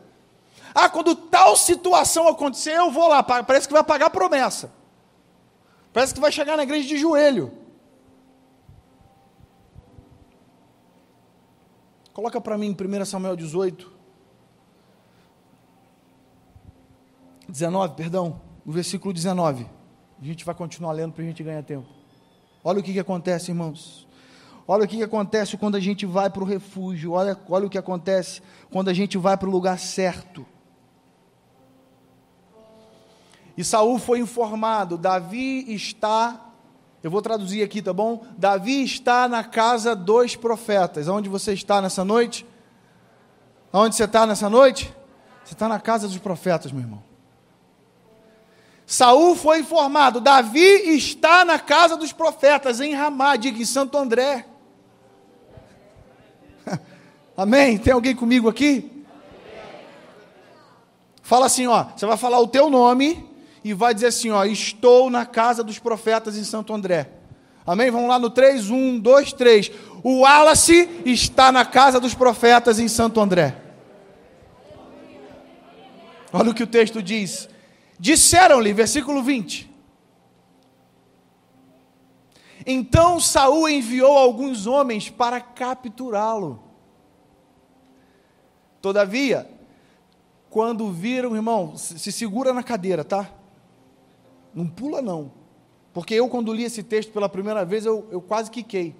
Ah, 0.76 0.90
quando 0.90 1.16
tal 1.16 1.56
situação 1.56 2.28
acontecer, 2.28 2.74
eu 2.74 2.92
vou 2.92 3.08
lá. 3.08 3.22
Parece 3.24 3.68
que 3.68 3.74
vai 3.74 3.84
pagar 3.84 4.10
promessa. 4.10 4.74
Parece 5.94 6.14
que 6.14 6.20
vai 6.20 6.32
chegar 6.32 6.58
na 6.58 6.64
igreja 6.64 6.88
de 6.88 6.98
joelho. 6.98 7.54
Coloca 12.14 12.40
para 12.40 12.58
mim 12.58 12.76
1 12.80 13.06
Samuel 13.06 13.36
18. 13.36 13.92
19, 17.50 17.96
perdão. 17.96 18.40
O 18.66 18.72
versículo 18.72 19.14
19. 19.14 19.66
A 20.22 20.26
gente 20.26 20.46
vai 20.46 20.54
continuar 20.54 20.92
lendo 20.94 21.14
para 21.14 21.24
a 21.24 21.28
gente 21.28 21.44
ganhar 21.44 21.64
tempo. 21.64 21.88
Olha 22.64 22.80
o 22.80 22.84
que, 22.84 22.94
que 22.94 23.00
acontece, 23.00 23.52
irmãos. 23.52 24.08
Olha 24.68 24.86
o 24.86 24.88
que, 24.88 24.98
que 24.98 25.04
acontece 25.04 25.58
quando 25.58 25.76
a 25.76 25.80
gente 25.80 26.06
vai 26.06 26.30
para 26.30 26.44
o 26.44 26.46
refúgio. 26.46 27.12
Olha, 27.12 27.38
olha 27.50 27.66
o 27.66 27.70
que 27.70 27.78
acontece 27.78 28.42
quando 28.72 28.90
a 28.90 28.94
gente 28.94 29.18
vai 29.18 29.36
para 29.36 29.50
o 29.50 29.52
lugar 29.52 29.78
certo. 29.78 30.46
E 33.58 33.64
Saul 33.64 34.00
foi 34.00 34.20
informado: 34.20 34.98
Davi 34.98 35.74
está, 35.74 36.53
eu 37.04 37.12
vou 37.12 37.22
traduzir 37.22 37.62
aqui, 37.62 37.82
tá 37.82 37.92
bom? 37.92 38.26
Davi 38.38 38.82
está 38.82 39.28
na 39.28 39.44
casa 39.44 39.94
dos 39.94 40.38
profetas. 40.38 41.10
Onde 41.10 41.28
você 41.28 41.52
está 41.52 41.82
nessa 41.82 42.06
noite? 42.06 42.46
Onde 43.74 43.94
você 43.94 44.06
está 44.06 44.26
nessa 44.26 44.50
noite? 44.50 44.96
Você 45.44 45.54
está 45.54 45.68
na 45.68 45.82
casa 45.82 46.08
dos 46.08 46.18
profetas, 46.18 46.72
meu 46.72 46.80
irmão. 46.80 47.04
Saul 48.86 49.36
foi 49.36 49.60
informado: 49.60 50.22
Davi 50.22 50.96
está 50.96 51.44
na 51.44 51.60
casa 51.60 51.98
dos 51.98 52.14
profetas, 52.14 52.80
em 52.80 52.94
Ramá, 52.94 53.36
diga 53.36 53.62
em 53.62 53.66
Santo 53.66 53.98
André. 53.98 54.46
Amém? 57.36 57.78
Tem 57.78 57.92
alguém 57.92 58.16
comigo 58.16 58.48
aqui? 58.48 59.04
Fala 61.22 61.48
assim, 61.48 61.68
ó. 61.68 61.88
Você 61.96 62.06
vai 62.06 62.16
falar 62.16 62.40
o 62.40 62.48
teu 62.48 62.70
nome 62.70 63.33
e 63.64 63.74
vai 63.74 63.94
dizer 63.94 64.08
assim: 64.08 64.30
ó, 64.30 64.44
estou 64.44 65.10
na 65.10 65.26
casa 65.26 65.64
dos 65.64 65.80
profetas 65.80 66.38
em 66.38 66.44
Santo 66.44 66.74
André. 66.74 67.10
Amém? 67.66 67.90
Vamos 67.90 68.10
lá 68.10 68.20
no 68.20 68.30
3, 68.30 68.70
1, 68.70 69.00
2, 69.00 69.34
3. 69.34 69.72
O 70.04 70.22
Wallace 70.22 70.90
está 71.06 71.52
na 71.52 71.64
casa 71.64 72.00
dos 72.00 72.14
profetas 72.14 72.78
em 72.78 72.90
Santo 72.90 73.22
André. 73.22 73.56
Olha 76.32 76.50
o 76.50 76.54
que 76.54 76.64
o 76.64 76.68
texto 76.68 77.02
diz. 77.02 77.48
Disseram-lhe, 77.98 78.74
versículo 78.74 79.24
20. 79.24 79.72
Então 82.66 83.20
Saul 83.20 83.70
enviou 83.70 84.18
alguns 84.18 84.68
homens 84.68 85.10
para 85.10 85.40
capturá-lo. 85.40 86.64
Todavia, 88.82 89.50
quando 90.50 90.92
viram, 90.92 91.36
irmão, 91.36 91.78
se 91.78 92.12
segura 92.12 92.54
na 92.54 92.64
cadeira, 92.64 93.04
tá? 93.04 93.30
Não 94.54 94.68
pula 94.68 95.02
não. 95.02 95.32
Porque 95.94 96.14
eu, 96.14 96.28
quando 96.28 96.54
li 96.54 96.64
esse 96.64 96.84
texto 96.84 97.12
pela 97.12 97.30
primeira 97.30 97.64
vez, 97.64 97.86
eu, 97.86 98.08
eu 98.12 98.22
quase 98.22 98.50
quiquei. 98.50 98.96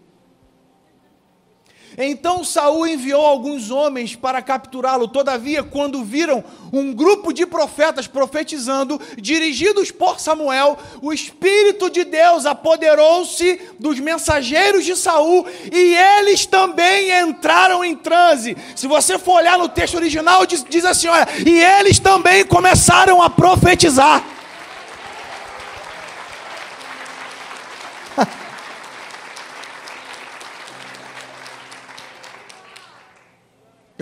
Então 1.98 2.44
Saul 2.44 2.88
enviou 2.88 3.24
alguns 3.24 3.70
homens 3.70 4.16
para 4.16 4.42
capturá-lo. 4.42 5.08
Todavia, 5.08 5.64
quando 5.64 6.04
viram 6.04 6.44
um 6.72 6.92
grupo 6.94 7.32
de 7.32 7.46
profetas 7.46 8.08
profetizando, 8.08 9.00
dirigidos 9.18 9.92
por 9.92 10.20
Samuel, 10.20 10.78
o 11.02 11.14
espírito 11.14 11.90
de 11.90 12.04
Deus 12.04 12.46
apoderou-se 12.46 13.62
dos 13.80 14.00
mensageiros 14.00 14.86
de 14.86 14.96
Saul 14.96 15.46
e 15.72 15.96
eles 15.96 16.46
também 16.46 17.12
entraram 17.22 17.86
em 17.86 17.96
transe. 17.96 18.58
Se 18.76 18.88
você 18.88 19.20
for 19.20 19.38
olhar 19.38 19.58
no 19.58 19.70
texto 19.70 19.96
original, 19.96 20.46
diz, 20.46 20.66
diz 20.68 20.86
assim: 20.86 21.08
olha, 21.08 21.28
e 21.46 21.64
eles 21.64 22.00
também 22.00 22.44
começaram 22.46 23.22
a 23.22 23.30
profetizar. 23.30 24.33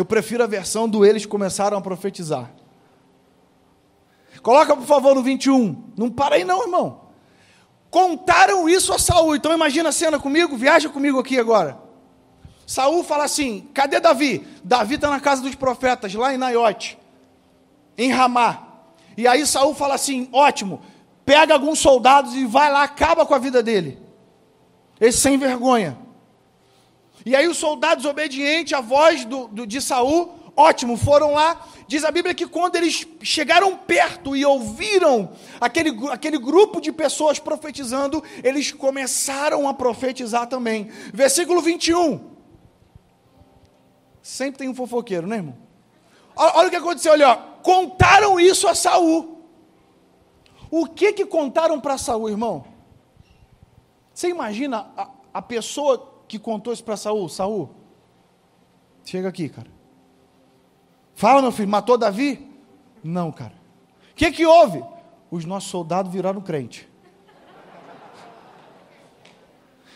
Eu 0.01 0.05
prefiro 0.05 0.43
a 0.43 0.47
versão 0.47 0.89
do 0.89 1.05
eles 1.05 1.27
começaram 1.27 1.77
a 1.77 1.81
profetizar. 1.81 2.49
Coloca, 4.41 4.75
por 4.75 4.87
favor, 4.87 5.13
no 5.13 5.21
21. 5.21 5.91
Não 5.95 6.09
para 6.09 6.37
aí 6.37 6.43
não, 6.43 6.63
irmão. 6.63 7.01
Contaram 7.91 8.67
isso 8.67 8.91
a 8.91 8.97
Saul. 8.97 9.35
Então 9.35 9.53
imagina 9.53 9.89
a 9.89 9.91
cena 9.91 10.19
comigo, 10.19 10.57
viaja 10.57 10.89
comigo 10.89 11.19
aqui 11.19 11.37
agora. 11.37 11.77
Saul 12.65 13.03
fala 13.03 13.25
assim: 13.25 13.69
cadê 13.75 13.99
Davi? 13.99 14.47
Davi 14.63 14.95
está 14.95 15.07
na 15.07 15.19
casa 15.19 15.43
dos 15.43 15.53
profetas, 15.53 16.11
lá 16.15 16.33
em 16.33 16.37
Naiote, 16.37 16.97
em 17.95 18.11
Ramá. 18.11 18.69
E 19.15 19.27
aí 19.27 19.45
Saul 19.45 19.75
fala 19.75 19.93
assim: 19.93 20.27
ótimo, 20.33 20.81
pega 21.23 21.53
alguns 21.53 21.77
soldados 21.77 22.33
e 22.33 22.43
vai 22.43 22.71
lá, 22.71 22.81
acaba 22.81 23.23
com 23.23 23.35
a 23.35 23.37
vida 23.37 23.61
dele. 23.61 23.99
Esse 24.99 25.19
sem 25.19 25.37
vergonha. 25.37 25.95
E 27.25 27.35
aí 27.35 27.47
os 27.47 27.57
soldados 27.57 28.05
obedientes 28.05 28.73
à 28.73 28.81
voz 28.81 29.25
do, 29.25 29.47
do, 29.47 29.67
de 29.67 29.81
Saul, 29.81 30.33
ótimo, 30.55 30.97
foram 30.97 31.33
lá. 31.33 31.67
Diz 31.87 32.03
a 32.03 32.11
Bíblia 32.11 32.33
que 32.33 32.47
quando 32.47 32.75
eles 32.75 33.05
chegaram 33.21 33.75
perto 33.75 34.35
e 34.35 34.45
ouviram 34.45 35.31
aquele, 35.59 36.09
aquele 36.09 36.37
grupo 36.37 36.79
de 36.79 36.91
pessoas 36.91 37.37
profetizando, 37.37 38.23
eles 38.43 38.71
começaram 38.71 39.67
a 39.67 39.73
profetizar 39.73 40.47
também. 40.47 40.85
Versículo 41.13 41.61
21. 41.61 42.31
Sempre 44.21 44.59
tem 44.59 44.69
um 44.69 44.75
fofoqueiro, 44.75 45.27
né, 45.27 45.37
irmão? 45.37 45.57
Olha, 46.35 46.51
olha 46.55 46.67
o 46.67 46.71
que 46.71 46.77
aconteceu, 46.77 47.11
olha, 47.11 47.29
ó. 47.29 47.35
contaram 47.61 48.39
isso 48.39 48.67
a 48.67 48.75
Saul. 48.75 49.45
O 50.69 50.87
que 50.87 51.11
que 51.11 51.25
contaram 51.25 51.79
para 51.79 51.97
Saul, 51.97 52.29
irmão? 52.29 52.65
Você 54.13 54.29
imagina 54.29 54.89
a, 54.95 55.09
a 55.33 55.41
pessoa 55.41 56.10
que 56.31 56.39
contou 56.39 56.71
isso 56.71 56.83
para 56.83 56.95
Saul? 56.95 57.27
Saul, 57.27 57.69
chega 59.03 59.27
aqui, 59.27 59.49
cara. 59.49 59.67
Fala, 61.13 61.41
meu 61.41 61.51
filho, 61.51 61.67
matou 61.67 61.97
Davi? 61.97 62.49
Não, 63.03 63.33
cara. 63.33 63.53
O 64.11 64.15
que, 64.15 64.31
que 64.31 64.45
houve? 64.45 64.81
Os 65.29 65.43
nossos 65.43 65.69
soldados 65.69 66.09
viraram 66.11 66.39
crente. 66.39 66.87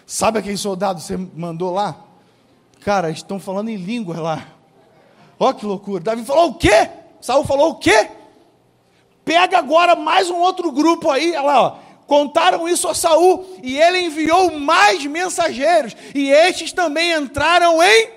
Sabe 0.06 0.40
aquele 0.40 0.58
soldado 0.58 1.00
que 1.00 1.06
você 1.06 1.16
mandou 1.16 1.72
lá? 1.72 2.04
Cara, 2.82 3.10
estão 3.10 3.40
falando 3.40 3.70
em 3.70 3.78
línguas 3.78 4.20
lá. 4.20 4.46
Ó 5.40 5.54
que 5.54 5.66
loucura. 5.66 6.04
Davi 6.04 6.26
falou 6.26 6.50
o 6.50 6.56
quê? 6.56 6.90
Saul 7.22 7.46
falou 7.46 7.72
o 7.72 7.76
quê? 7.76 8.12
Pega 9.24 9.58
agora 9.58 9.96
mais 9.96 10.30
um 10.30 10.36
outro 10.36 10.70
grupo 10.72 11.10
aí, 11.10 11.32
olha 11.32 11.42
lá, 11.42 11.62
ó. 11.62 11.78
Contaram 12.08 12.68
isso 12.68 12.88
a 12.88 12.94
Saul 12.94 13.58
e 13.64 13.78
ele 13.78 14.00
enviou 14.00 14.52
mais 14.60 15.06
mensageiros 15.06 15.96
e 16.14 16.30
estes 16.30 16.72
também 16.72 17.12
entraram 17.14 17.82
em 17.82 18.16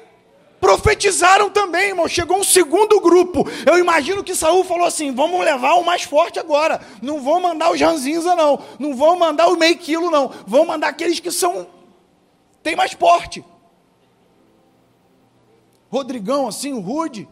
profetizaram 0.60 1.50
também, 1.50 1.88
irmão. 1.88 2.08
Chegou 2.08 2.38
um 2.38 2.44
segundo 2.44 3.00
grupo. 3.00 3.46
Eu 3.66 3.78
imagino 3.78 4.22
que 4.22 4.34
Saul 4.34 4.64
falou 4.64 4.86
assim: 4.86 5.12
vamos 5.12 5.40
levar 5.44 5.74
o 5.74 5.84
mais 5.84 6.02
forte 6.02 6.38
agora. 6.38 6.80
Não 7.00 7.20
vão 7.20 7.40
mandar 7.40 7.70
os 7.70 7.80
ranzinza, 7.80 8.34
não. 8.34 8.60
Não 8.78 8.94
vão 8.94 9.18
mandar 9.18 9.48
o 9.48 9.56
meio 9.56 9.78
quilo, 9.78 10.10
não. 10.10 10.30
Vão 10.46 10.66
mandar 10.66 10.88
aqueles 10.88 11.20
que 11.20 11.30
são. 11.30 11.66
tem 12.62 12.76
mais 12.76 12.94
porte. 12.94 13.44
Rodrigão, 15.90 16.46
assim, 16.46 16.72
o 16.72 16.80
Rude. 16.80 17.28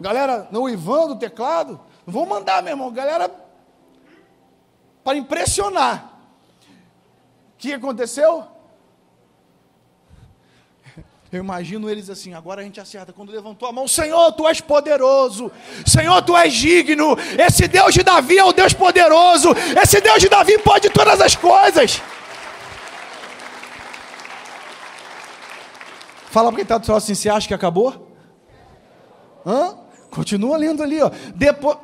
Galera, 0.00 0.48
no 0.50 0.68
Ivan 0.68 1.08
do 1.08 1.16
teclado. 1.16 1.78
Vão 2.06 2.24
mandar, 2.24 2.62
meu 2.62 2.72
irmão. 2.72 2.90
Galera 2.90 3.28
para 5.04 5.16
impressionar. 5.16 6.20
O 7.54 7.58
que 7.58 7.72
aconteceu? 7.72 8.46
Eu 11.32 11.38
imagino 11.38 11.88
eles 11.88 12.10
assim, 12.10 12.34
agora 12.34 12.60
a 12.60 12.64
gente 12.64 12.80
acerta. 12.80 13.12
Quando 13.12 13.30
levantou 13.30 13.68
a 13.68 13.72
mão, 13.72 13.86
Senhor, 13.86 14.32
tu 14.32 14.48
és 14.48 14.60
poderoso. 14.60 15.52
Senhor, 15.86 16.20
tu 16.22 16.36
és 16.36 16.52
digno. 16.52 17.16
Esse 17.38 17.68
Deus 17.68 17.94
de 17.94 18.02
Davi 18.02 18.38
é 18.38 18.44
o 18.44 18.52
Deus 18.52 18.72
poderoso. 18.72 19.50
Esse 19.80 20.00
Deus 20.00 20.20
de 20.20 20.28
Davi 20.28 20.58
pode 20.58 20.90
todas 20.90 21.20
as 21.20 21.36
coisas. 21.36 22.02
Fala 26.30 26.48
para 26.48 26.56
quem 26.56 26.62
está 26.62 26.78
do 26.78 26.86
seu 26.86 26.94
lado 26.94 27.02
assim, 27.02 27.14
você 27.14 27.28
acha 27.28 27.46
que 27.46 27.54
acabou? 27.54 28.08
Hã? 29.46 29.76
Continua 30.10 30.56
lendo 30.56 30.82
ali, 30.82 31.00
ó. 31.00 31.10
Depois, 31.36 31.78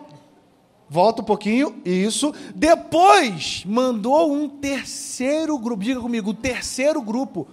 Volta 0.89 1.21
um 1.21 1.25
pouquinho, 1.25 1.81
isso. 1.85 2.33
Depois 2.55 3.65
mandou 3.67 4.33
um 4.33 4.49
terceiro 4.49 5.59
grupo. 5.59 5.83
Diga 5.83 6.01
comigo, 6.01 6.31
o 6.31 6.35
terceiro 6.35 7.03
grupo. 7.03 7.49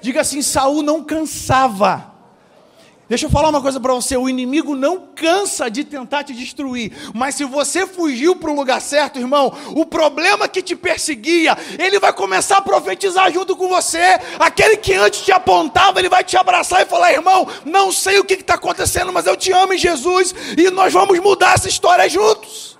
Diga 0.00 0.20
assim: 0.20 0.40
Saul 0.40 0.82
não 0.82 1.02
cansava. 1.02 2.16
Deixa 3.08 3.26
eu 3.26 3.30
falar 3.30 3.50
uma 3.50 3.62
coisa 3.62 3.78
para 3.78 3.92
você: 3.92 4.16
o 4.16 4.28
inimigo 4.28 4.74
não 4.74 5.00
cansa 5.14 5.70
de 5.70 5.84
tentar 5.84 6.24
te 6.24 6.32
destruir, 6.32 6.92
mas 7.12 7.36
se 7.36 7.44
você 7.44 7.86
fugiu 7.86 8.34
para 8.36 8.50
o 8.50 8.54
lugar 8.54 8.80
certo, 8.80 9.18
irmão, 9.18 9.52
o 9.74 9.86
problema 9.86 10.48
que 10.48 10.62
te 10.62 10.74
perseguia, 10.74 11.56
ele 11.78 12.00
vai 12.00 12.12
começar 12.12 12.58
a 12.58 12.62
profetizar 12.62 13.32
junto 13.32 13.56
com 13.56 13.68
você. 13.68 14.18
Aquele 14.38 14.76
que 14.76 14.94
antes 14.94 15.22
te 15.22 15.30
apontava, 15.30 16.00
ele 16.00 16.08
vai 16.08 16.24
te 16.24 16.36
abraçar 16.36 16.82
e 16.82 16.86
falar: 16.86 17.12
irmão, 17.12 17.48
não 17.64 17.92
sei 17.92 18.18
o 18.18 18.24
que 18.24 18.34
está 18.34 18.54
acontecendo, 18.54 19.12
mas 19.12 19.26
eu 19.26 19.36
te 19.36 19.52
amo 19.52 19.72
em 19.72 19.78
Jesus 19.78 20.34
e 20.56 20.68
nós 20.70 20.92
vamos 20.92 21.18
mudar 21.20 21.54
essa 21.54 21.68
história 21.68 22.08
juntos. 22.08 22.75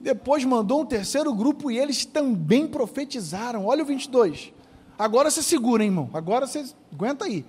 Depois 0.00 0.42
mandou 0.44 0.80
um 0.80 0.86
terceiro 0.86 1.32
grupo 1.34 1.70
e 1.70 1.78
eles 1.78 2.06
também 2.06 2.66
profetizaram. 2.66 3.66
Olha 3.66 3.82
o 3.82 3.86
22. 3.86 4.50
Agora 4.98 5.30
você 5.30 5.42
segura, 5.42 5.82
hein, 5.82 5.90
irmão. 5.90 6.10
Agora 6.14 6.46
você 6.46 6.64
aguenta 6.90 7.26
aí. 7.26 7.44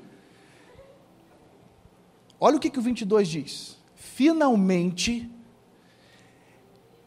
Olha 2.38 2.58
o 2.58 2.60
que, 2.60 2.70
que 2.70 2.80
o 2.80 2.82
22 2.82 3.28
diz. 3.30 3.78
Finalmente, 3.96 5.30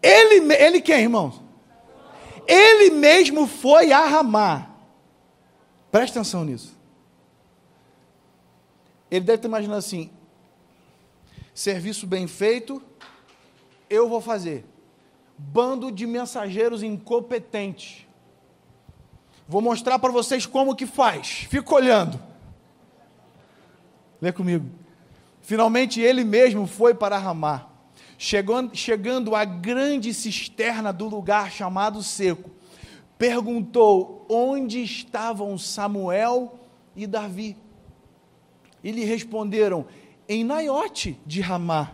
ele, 0.03 0.55
ele 0.55 0.81
quem, 0.81 1.03
irmão? 1.03 1.43
Ele 2.47 2.91
mesmo 2.91 3.47
foi 3.47 3.93
a. 3.93 4.71
Presta 5.91 6.21
atenção 6.21 6.45
nisso. 6.45 6.75
Ele 9.11 9.25
deve 9.25 9.39
ter 9.39 9.49
imaginado 9.49 9.79
assim: 9.79 10.11
serviço 11.55 12.07
bem 12.07 12.27
feito, 12.27 12.83
eu 13.91 14.09
vou 14.09 14.21
fazer 14.21 14.65
bando 15.37 15.91
de 15.91 16.07
mensageiros 16.07 16.83
incompetentes. 16.83 18.07
Vou 19.47 19.61
mostrar 19.61 19.99
para 19.99 20.13
vocês 20.13 20.47
como 20.47 20.75
que 20.75 20.87
faz. 20.87 21.47
Fica 21.51 21.75
olhando. 21.75 22.21
Lê 24.21 24.33
comigo. 24.33 24.67
Finalmente 25.43 26.01
ele 26.01 26.25
mesmo 26.25 26.67
foi 26.67 26.95
para 26.95 27.19
Ramá, 27.19 27.67
chegando, 28.17 28.75
chegando 28.75 29.37
à 29.37 29.45
grande 29.45 30.15
cisterna 30.15 30.91
do 30.91 31.07
lugar 31.07 31.51
chamado 31.51 32.03
Seco. 32.03 32.51
Perguntou 33.19 34.25
onde 34.29 34.83
estavam 34.83 35.59
Samuel 35.59 36.59
e 36.97 37.07
Davi. 37.07 37.57
E 38.83 38.91
lhe 38.91 39.05
responderam: 39.05 39.87
em 40.27 40.43
Naiote 40.43 41.21
de 41.27 41.43
Ramá, 41.43 41.91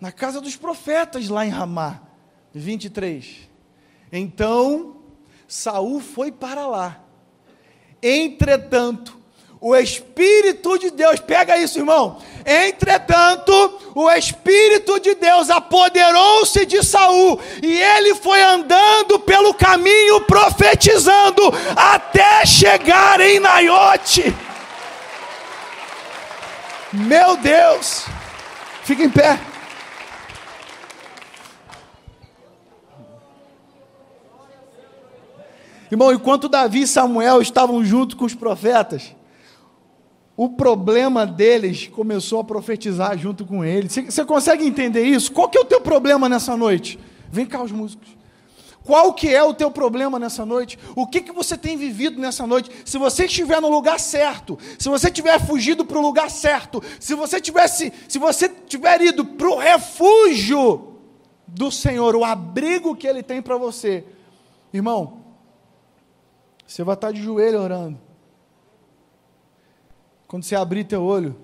na 0.00 0.10
casa 0.10 0.40
dos 0.40 0.56
profetas 0.56 1.28
lá 1.28 1.44
em 1.44 1.50
Ramá. 1.50 2.07
23. 2.54 3.48
Então 4.12 4.96
Saul 5.46 6.00
foi 6.00 6.30
para 6.30 6.66
lá. 6.66 7.00
Entretanto, 8.02 9.18
o 9.60 9.74
Espírito 9.74 10.78
de 10.78 10.90
Deus, 10.90 11.18
pega 11.18 11.56
isso, 11.56 11.78
irmão. 11.78 12.18
Entretanto, 12.46 13.52
o 13.94 14.10
Espírito 14.10 15.00
de 15.00 15.14
Deus 15.14 15.50
apoderou-se 15.50 16.64
de 16.64 16.84
Saul 16.84 17.40
e 17.62 17.80
ele 17.80 18.14
foi 18.14 18.40
andando 18.40 19.18
pelo 19.18 19.52
caminho 19.52 20.20
profetizando 20.20 21.42
até 21.74 22.46
chegar 22.46 23.20
em 23.20 23.40
Naiote. 23.40 24.34
Meu 26.92 27.36
Deus! 27.36 28.04
Fica 28.84 29.02
em 29.02 29.10
pé. 29.10 29.38
Irmão, 35.90 36.12
enquanto 36.12 36.48
Davi 36.48 36.82
e 36.82 36.86
Samuel 36.86 37.40
estavam 37.40 37.84
junto 37.84 38.16
com 38.16 38.24
os 38.24 38.34
profetas, 38.34 39.14
o 40.36 40.50
problema 40.50 41.26
deles 41.26 41.88
começou 41.88 42.40
a 42.40 42.44
profetizar 42.44 43.18
junto 43.18 43.44
com 43.44 43.64
eles. 43.64 43.92
Você 43.92 44.24
consegue 44.24 44.64
entender 44.64 45.02
isso? 45.02 45.32
Qual 45.32 45.48
que 45.48 45.58
é 45.58 45.60
o 45.60 45.64
teu 45.64 45.80
problema 45.80 46.28
nessa 46.28 46.56
noite? 46.56 46.98
Vem 47.30 47.44
cá 47.44 47.62
os 47.62 47.72
músicos. 47.72 48.18
Qual 48.84 49.12
que 49.12 49.34
é 49.34 49.42
o 49.42 49.52
teu 49.52 49.70
problema 49.70 50.18
nessa 50.18 50.46
noite? 50.46 50.78
O 50.94 51.06
que, 51.06 51.20
que 51.20 51.32
você 51.32 51.58
tem 51.58 51.76
vivido 51.76 52.20
nessa 52.20 52.46
noite? 52.46 52.70
Se 52.84 52.96
você 52.96 53.26
estiver 53.26 53.60
no 53.60 53.68
lugar 53.68 54.00
certo, 54.00 54.58
se 54.78 54.88
você 54.88 55.10
tiver 55.10 55.38
fugido 55.44 55.84
para 55.84 55.98
o 55.98 56.00
lugar 56.00 56.30
certo, 56.30 56.82
se 56.98 57.14
você 57.14 57.40
tivesse, 57.40 57.92
se 58.08 58.18
você 58.18 58.48
tiver 58.48 59.02
ido 59.02 59.26
para 59.26 59.48
o 59.48 59.58
refúgio 59.58 60.94
do 61.46 61.70
Senhor, 61.70 62.16
o 62.16 62.24
abrigo 62.24 62.96
que 62.96 63.06
Ele 63.06 63.22
tem 63.22 63.42
para 63.42 63.58
você, 63.58 64.06
irmão, 64.72 65.18
você 66.68 66.84
vai 66.84 66.94
estar 66.94 67.10
de 67.12 67.22
joelho 67.22 67.62
orando. 67.62 67.98
Quando 70.28 70.44
você 70.44 70.54
abrir 70.54 70.84
teu 70.84 71.02
olho, 71.02 71.34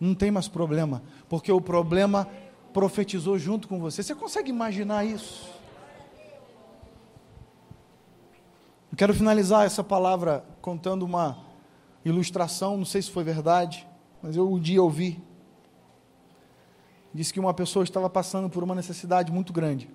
não 0.00 0.12
tem 0.12 0.28
mais 0.28 0.48
problema, 0.48 1.04
porque 1.28 1.52
o 1.52 1.60
problema 1.60 2.28
profetizou 2.72 3.38
junto 3.38 3.68
com 3.68 3.78
você. 3.78 4.02
Você 4.02 4.12
consegue 4.12 4.50
imaginar 4.50 5.04
isso? 5.04 5.48
Eu 8.90 8.98
quero 8.98 9.14
finalizar 9.14 9.64
essa 9.64 9.84
palavra 9.84 10.44
contando 10.60 11.04
uma 11.04 11.38
ilustração, 12.04 12.76
não 12.76 12.84
sei 12.84 13.02
se 13.02 13.10
foi 13.10 13.22
verdade, 13.22 13.86
mas 14.20 14.34
eu 14.34 14.50
um 14.52 14.58
dia 14.58 14.82
ouvi. 14.82 15.22
Disse 17.14 17.32
que 17.32 17.38
uma 17.38 17.54
pessoa 17.54 17.84
estava 17.84 18.10
passando 18.10 18.50
por 18.50 18.64
uma 18.64 18.74
necessidade 18.74 19.30
muito 19.30 19.52
grande. 19.52 19.88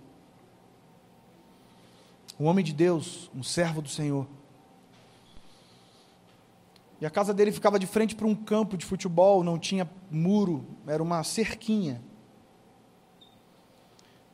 Um 2.39 2.45
homem 2.45 2.63
de 2.63 2.71
Deus, 2.71 3.29
um 3.35 3.43
servo 3.43 3.81
do 3.81 3.89
Senhor. 3.89 4.25
E 6.99 7.05
a 7.05 7.09
casa 7.09 7.33
dele 7.33 7.51
ficava 7.51 7.77
de 7.77 7.85
frente 7.85 8.15
para 8.15 8.25
um 8.25 8.35
campo 8.35 8.77
de 8.77 8.85
futebol, 8.85 9.43
não 9.43 9.59
tinha 9.59 9.89
muro, 10.09 10.65
era 10.87 11.03
uma 11.03 11.23
cerquinha. 11.23 12.01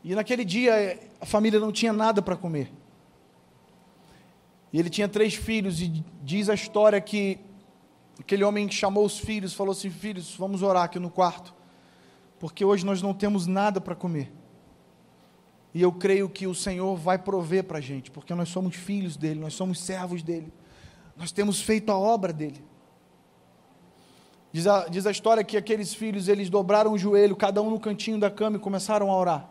E 0.03 0.15
naquele 0.15 0.45
dia 0.45 0.99
a 1.19 1.25
família 1.25 1.59
não 1.59 1.71
tinha 1.71 1.93
nada 1.93 2.21
para 2.21 2.35
comer. 2.35 2.71
E 4.73 4.79
ele 4.79 4.89
tinha 4.89 5.07
três 5.07 5.33
filhos, 5.33 5.81
e 5.81 6.03
diz 6.23 6.49
a 6.49 6.53
história 6.53 6.99
que 7.01 7.39
aquele 8.19 8.43
homem 8.43 8.69
chamou 8.69 9.05
os 9.05 9.19
filhos, 9.19 9.53
falou 9.53 9.71
assim: 9.73 9.89
Filhos, 9.89 10.35
vamos 10.35 10.61
orar 10.61 10.83
aqui 10.83 10.99
no 10.99 11.09
quarto, 11.09 11.53
porque 12.39 12.63
hoje 12.63 12.85
nós 12.85 13.01
não 13.01 13.13
temos 13.13 13.47
nada 13.47 13.81
para 13.81 13.95
comer. 13.95 14.31
E 15.73 15.81
eu 15.81 15.91
creio 15.91 16.29
que 16.29 16.47
o 16.47 16.55
Senhor 16.55 16.95
vai 16.95 17.17
prover 17.17 17.63
para 17.63 17.77
a 17.77 17.81
gente, 17.81 18.11
porque 18.11 18.33
nós 18.33 18.49
somos 18.49 18.75
filhos 18.75 19.15
dele, 19.15 19.39
nós 19.39 19.53
somos 19.53 19.79
servos 19.79 20.21
dele, 20.21 20.51
nós 21.21 21.31
temos 21.31 21.61
feito 21.61 21.91
a 21.91 21.97
obra 21.97 22.33
dele. 22.33 22.65
Diz 24.51 24.65
a, 24.65 24.87
diz 24.87 25.05
a 25.05 25.11
história 25.11 25.43
que 25.43 25.55
aqueles 25.55 25.93
filhos, 25.93 26.27
eles 26.27 26.49
dobraram 26.49 26.93
o 26.93 26.97
joelho, 26.97 27.35
cada 27.35 27.61
um 27.61 27.69
no 27.69 27.79
cantinho 27.79 28.19
da 28.19 28.31
cama 28.31 28.57
e 28.57 28.59
começaram 28.59 29.11
a 29.11 29.15
orar. 29.15 29.47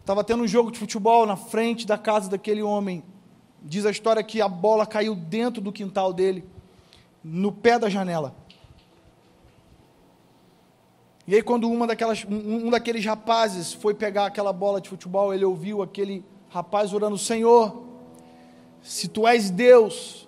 Estava 0.00 0.22
tendo 0.22 0.42
um 0.44 0.46
jogo 0.46 0.70
de 0.70 0.78
futebol 0.78 1.24
na 1.24 1.34
frente 1.34 1.86
da 1.86 1.96
casa 1.96 2.28
daquele 2.28 2.62
homem, 2.62 3.02
Diz 3.62 3.86
a 3.86 3.90
história 3.90 4.22
que 4.22 4.40
a 4.40 4.48
bola 4.48 4.86
caiu 4.86 5.14
dentro 5.14 5.62
do 5.62 5.72
quintal 5.72 6.12
dele, 6.12 6.44
no 7.24 7.50
pé 7.50 7.78
da 7.78 7.88
janela. 7.88 8.36
E 11.26 11.34
aí, 11.34 11.42
quando 11.42 11.68
uma 11.68 11.86
daquelas, 11.86 12.24
um, 12.28 12.66
um 12.66 12.70
daqueles 12.70 13.04
rapazes 13.04 13.72
foi 13.72 13.94
pegar 13.94 14.26
aquela 14.26 14.52
bola 14.52 14.80
de 14.80 14.90
futebol, 14.90 15.34
ele 15.34 15.44
ouviu 15.44 15.82
aquele 15.82 16.22
rapaz 16.48 16.92
orando: 16.92 17.18
Senhor, 17.18 17.82
se 18.82 19.08
tu 19.08 19.26
és 19.26 19.50
Deus, 19.50 20.25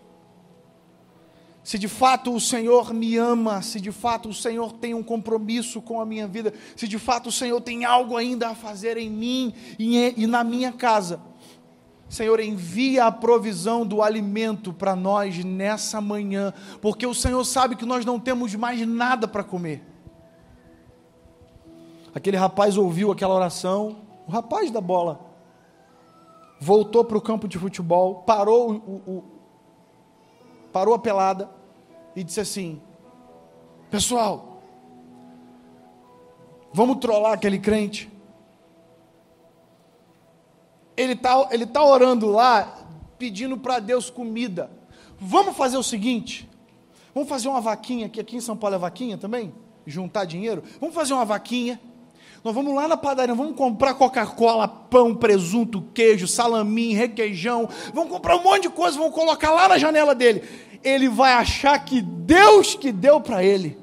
se 1.68 1.78
de 1.78 1.86
fato 1.86 2.34
o 2.34 2.40
Senhor 2.40 2.94
me 2.94 3.18
ama, 3.18 3.60
se 3.60 3.78
de 3.78 3.92
fato 3.92 4.30
o 4.30 4.32
Senhor 4.32 4.72
tem 4.72 4.94
um 4.94 5.02
compromisso 5.02 5.82
com 5.82 6.00
a 6.00 6.06
minha 6.06 6.26
vida, 6.26 6.54
se 6.74 6.88
de 6.88 6.98
fato 6.98 7.28
o 7.28 7.32
Senhor 7.32 7.60
tem 7.60 7.84
algo 7.84 8.16
ainda 8.16 8.48
a 8.48 8.54
fazer 8.54 8.96
em 8.96 9.10
mim 9.10 9.52
e, 9.78 10.26
na 10.26 10.42
minha 10.42 10.72
casa, 10.72 11.20
Senhor, 12.08 12.40
envia 12.40 13.04
a 13.04 13.12
provisão 13.12 13.84
do 13.84 14.00
alimento 14.00 14.72
para 14.72 14.96
nós 14.96 15.44
nessa 15.44 16.00
manhã, 16.00 16.54
porque 16.80 17.06
o 17.06 17.12
Senhor 17.12 17.44
sabe 17.44 17.76
que 17.76 17.84
nós 17.84 18.02
não 18.02 18.18
temos 18.18 18.54
mais 18.54 18.88
nada 18.88 19.28
para 19.28 19.44
comer. 19.44 19.84
Aquele 22.14 22.38
rapaz 22.38 22.78
ouviu 22.78 23.12
aquela 23.12 23.34
oração, 23.34 23.98
o 24.26 24.30
rapaz 24.30 24.70
da 24.70 24.80
bola, 24.80 25.20
voltou 26.58 27.04
para 27.04 27.18
o 27.18 27.20
campo 27.20 27.46
de 27.46 27.58
futebol, 27.58 28.22
parou, 28.22 28.70
o, 28.72 29.02
o, 29.06 29.24
parou 30.72 30.94
a 30.94 30.98
pelada 30.98 31.57
e 32.14 32.24
disse 32.24 32.40
assim: 32.40 32.80
Pessoal, 33.90 34.62
vamos 36.72 36.98
trollar 36.98 37.32
aquele 37.32 37.58
crente 37.58 38.10
ele 40.98 41.12
está 41.12 41.48
ele 41.52 41.64
tá 41.64 41.82
orando 41.82 42.28
lá, 42.28 42.76
pedindo 43.16 43.56
para 43.56 43.78
Deus 43.78 44.10
comida. 44.10 44.68
Vamos 45.18 45.56
fazer 45.56 45.76
o 45.76 45.82
seguinte: 45.82 46.48
vamos 47.14 47.28
fazer 47.28 47.48
uma 47.48 47.60
vaquinha, 47.60 48.08
que 48.08 48.20
aqui 48.20 48.36
em 48.36 48.40
São 48.40 48.56
Paulo 48.56 48.74
é 48.74 48.78
vaquinha 48.78 49.16
também? 49.16 49.54
Juntar 49.86 50.24
dinheiro? 50.24 50.64
Vamos 50.80 50.94
fazer 50.94 51.14
uma 51.14 51.24
vaquinha. 51.24 51.80
Nós 52.44 52.54
vamos 52.54 52.74
lá 52.74 52.86
na 52.86 52.96
padaria, 52.96 53.34
vamos 53.34 53.56
comprar 53.56 53.94
Coca-Cola, 53.94 54.68
pão, 54.68 55.14
presunto, 55.14 55.82
queijo, 55.92 56.28
salamim, 56.28 56.92
requeijão. 56.92 57.68
Vamos 57.92 58.10
comprar 58.10 58.36
um 58.36 58.42
monte 58.42 58.62
de 58.62 58.70
coisa, 58.70 58.96
vamos 58.96 59.14
colocar 59.14 59.50
lá 59.50 59.68
na 59.68 59.78
janela 59.78 60.14
dele. 60.14 60.42
Ele 60.82 61.08
vai 61.08 61.32
achar 61.32 61.78
que 61.84 62.00
Deus 62.00 62.74
que 62.74 62.92
deu 62.92 63.20
para 63.20 63.42
ele. 63.42 63.78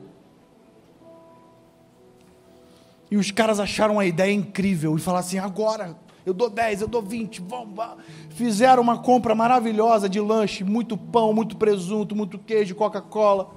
E 3.09 3.17
os 3.17 3.31
caras 3.31 3.59
acharam 3.59 3.99
a 3.99 4.05
ideia 4.05 4.33
incrível 4.33 4.95
e 4.95 4.99
falaram 4.99 5.25
assim: 5.25 5.37
agora, 5.37 5.95
eu 6.25 6.33
dou 6.33 6.49
10, 6.49 6.81
eu 6.81 6.87
dou 6.87 7.01
20, 7.01 7.41
vamos, 7.41 7.75
vamos. 7.75 8.03
Fizeram 8.31 8.81
uma 8.81 8.97
compra 8.97 9.35
maravilhosa 9.35 10.09
de 10.09 10.19
lanche, 10.19 10.63
muito 10.63 10.97
pão, 10.97 11.31
muito 11.31 11.55
presunto, 11.55 12.15
muito 12.15 12.39
queijo, 12.39 12.73
Coca-Cola. 12.75 13.51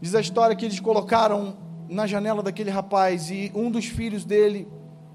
Diz 0.00 0.14
a 0.16 0.20
história 0.20 0.56
que 0.56 0.64
eles 0.64 0.80
colocaram 0.80 1.56
na 1.88 2.06
janela 2.06 2.42
daquele 2.42 2.70
rapaz 2.70 3.30
e 3.30 3.52
um 3.54 3.70
dos 3.70 3.86
filhos 3.86 4.24
dele, 4.24 4.66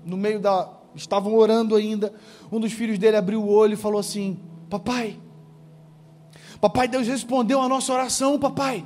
no 0.05 0.15
meio 0.15 0.39
da. 0.39 0.69
estavam 0.95 1.35
orando 1.35 1.75
ainda. 1.75 2.13
Um 2.49 2.59
dos 2.59 2.71
filhos 2.71 2.97
dele 2.97 3.17
abriu 3.17 3.43
o 3.43 3.49
olho 3.49 3.73
e 3.73 3.77
falou 3.77 3.99
assim: 3.99 4.39
Papai, 4.69 5.19
papai, 6.59 6.87
Deus 6.87 7.07
respondeu 7.07 7.61
a 7.61 7.69
nossa 7.69 7.93
oração, 7.93 8.37
papai. 8.39 8.85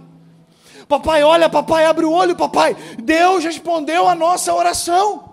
Papai, 0.88 1.24
olha, 1.24 1.50
papai, 1.50 1.86
abre 1.86 2.06
o 2.06 2.12
olho, 2.12 2.36
papai. 2.36 2.76
Deus 3.02 3.44
respondeu 3.44 4.08
a 4.08 4.16
nossa 4.16 4.54
oração. 4.54 5.32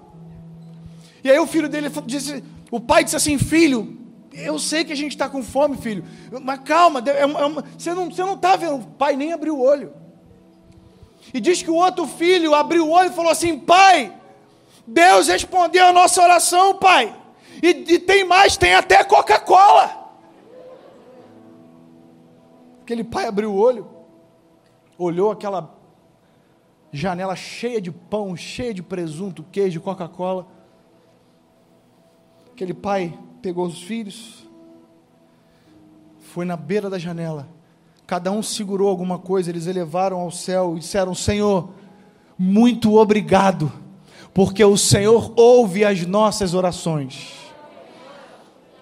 E 1.22 1.30
aí 1.30 1.38
o 1.38 1.46
filho 1.46 1.68
dele 1.68 1.90
disse, 2.06 2.44
o 2.70 2.78
pai 2.78 3.02
disse 3.02 3.16
assim, 3.16 3.38
filho, 3.38 3.98
eu 4.32 4.58
sei 4.58 4.84
que 4.84 4.92
a 4.92 4.96
gente 4.96 5.12
está 5.12 5.28
com 5.28 5.42
fome, 5.42 5.76
filho, 5.76 6.04
mas 6.42 6.60
calma, 6.60 7.02
é 7.06 7.26
uma, 7.26 7.40
é 7.40 7.44
uma, 7.44 7.64
você 7.76 7.92
não 7.92 8.08
está 8.08 8.24
não 8.24 8.36
tá 8.36 8.56
vendo, 8.56 8.76
o 8.76 8.86
pai 8.86 9.16
nem 9.16 9.32
abriu 9.32 9.56
o 9.56 9.62
olho. 9.62 9.92
E 11.34 11.40
diz 11.40 11.60
que 11.60 11.70
o 11.70 11.74
outro 11.74 12.06
filho 12.06 12.54
abriu 12.54 12.86
o 12.86 12.90
olho 12.90 13.10
e 13.10 13.14
falou 13.14 13.32
assim, 13.32 13.58
pai, 13.58 14.12
Deus 14.86 15.28
respondeu 15.28 15.86
a 15.86 15.92
nossa 15.92 16.22
oração, 16.22 16.76
pai. 16.76 17.14
E, 17.62 17.68
e 17.68 17.98
tem 17.98 18.24
mais, 18.24 18.56
tem 18.56 18.74
até 18.74 19.02
Coca-Cola. 19.04 19.97
Aquele 22.88 23.04
pai 23.04 23.26
abriu 23.26 23.52
o 23.52 23.54
olho, 23.58 23.86
olhou 24.96 25.30
aquela 25.30 25.78
janela 26.90 27.36
cheia 27.36 27.82
de 27.82 27.92
pão, 27.92 28.34
cheia 28.34 28.72
de 28.72 28.82
presunto, 28.82 29.44
queijo, 29.52 29.78
Coca-Cola 29.78 30.46
Aquele 32.50 32.72
pai 32.72 33.12
pegou 33.42 33.66
os 33.66 33.82
filhos, 33.82 34.48
foi 36.18 36.46
na 36.46 36.56
beira 36.56 36.88
da 36.88 36.98
janela, 36.98 37.46
cada 38.06 38.32
um 38.32 38.42
segurou 38.42 38.88
alguma 38.88 39.18
coisa, 39.18 39.50
eles 39.50 39.66
elevaram 39.66 40.20
ao 40.20 40.30
céu 40.30 40.74
e 40.74 40.80
disseram: 40.80 41.14
Senhor, 41.14 41.68
muito 42.38 42.96
obrigado, 42.96 43.70
porque 44.32 44.64
o 44.64 44.78
Senhor 44.78 45.30
ouve 45.36 45.84
as 45.84 46.06
nossas 46.06 46.54
orações. 46.54 47.47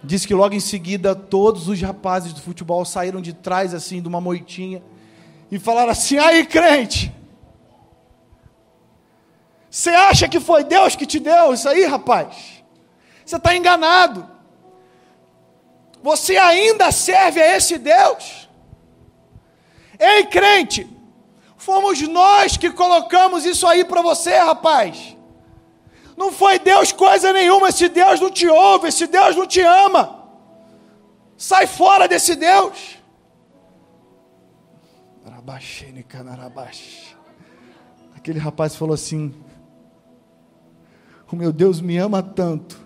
Diz 0.07 0.25
que 0.25 0.33
logo 0.33 0.55
em 0.55 0.61
seguida 0.61 1.15
todos 1.15 1.69
os 1.69 1.81
rapazes 1.81 2.33
do 2.33 2.41
futebol 2.41 2.85
saíram 2.85 3.21
de 3.21 3.33
trás 3.33 3.75
assim 3.75 4.01
de 4.01 4.09
uma 4.09 4.21
moitinha 4.21 4.83
e 5.51 5.59
falaram 5.59 5.91
assim: 5.91 6.17
aí 6.19 6.47
crente, 6.47 7.13
você 9.69 9.91
acha 9.91 10.29
que 10.29 10.41
foi 10.41 10.65
Deus 10.65 10.95
que 10.95 11.05
te 11.05 11.19
deu 11.19 11.53
isso 11.53 11.69
aí, 11.69 11.85
rapaz? 11.85 12.63
Você 13.25 13.37
está 13.37 13.57
enganado. 13.57 14.27
Você 16.03 16.37
ainda 16.37 16.93
serve 16.93 17.43
a 17.43 17.57
esse 17.57 17.77
Deus. 17.77 18.49
Ei, 19.99 20.25
crente, 20.27 20.89
Fomos 21.67 22.01
nós 22.01 22.57
que 22.57 22.71
colocamos 22.71 23.45
isso 23.45 23.67
aí 23.67 23.85
para 23.85 24.01
você, 24.01 24.37
rapaz. 24.37 25.16
Não 26.17 26.33
foi 26.33 26.59
Deus 26.59 26.93
coisa 26.93 27.33
nenhuma. 27.33 27.71
Se 27.71 27.89
Deus 27.89 28.21
não 28.21 28.31
te 28.31 28.47
ouve, 28.49 28.91
se 28.91 29.07
Deus 29.07 29.37
não 29.37 29.47
te 29.47 29.61
ama, 29.61 30.25
sai 31.37 31.67
fora 31.67 32.09
desse 32.09 32.35
Deus. 32.35 32.97
Aquele 38.17 38.39
rapaz 38.39 38.75
falou 38.75 38.95
assim: 38.95 39.35
O 41.31 41.37
meu 41.37 41.53
Deus 41.53 41.81
me 41.81 41.99
ama 41.99 42.23
tanto, 42.23 42.81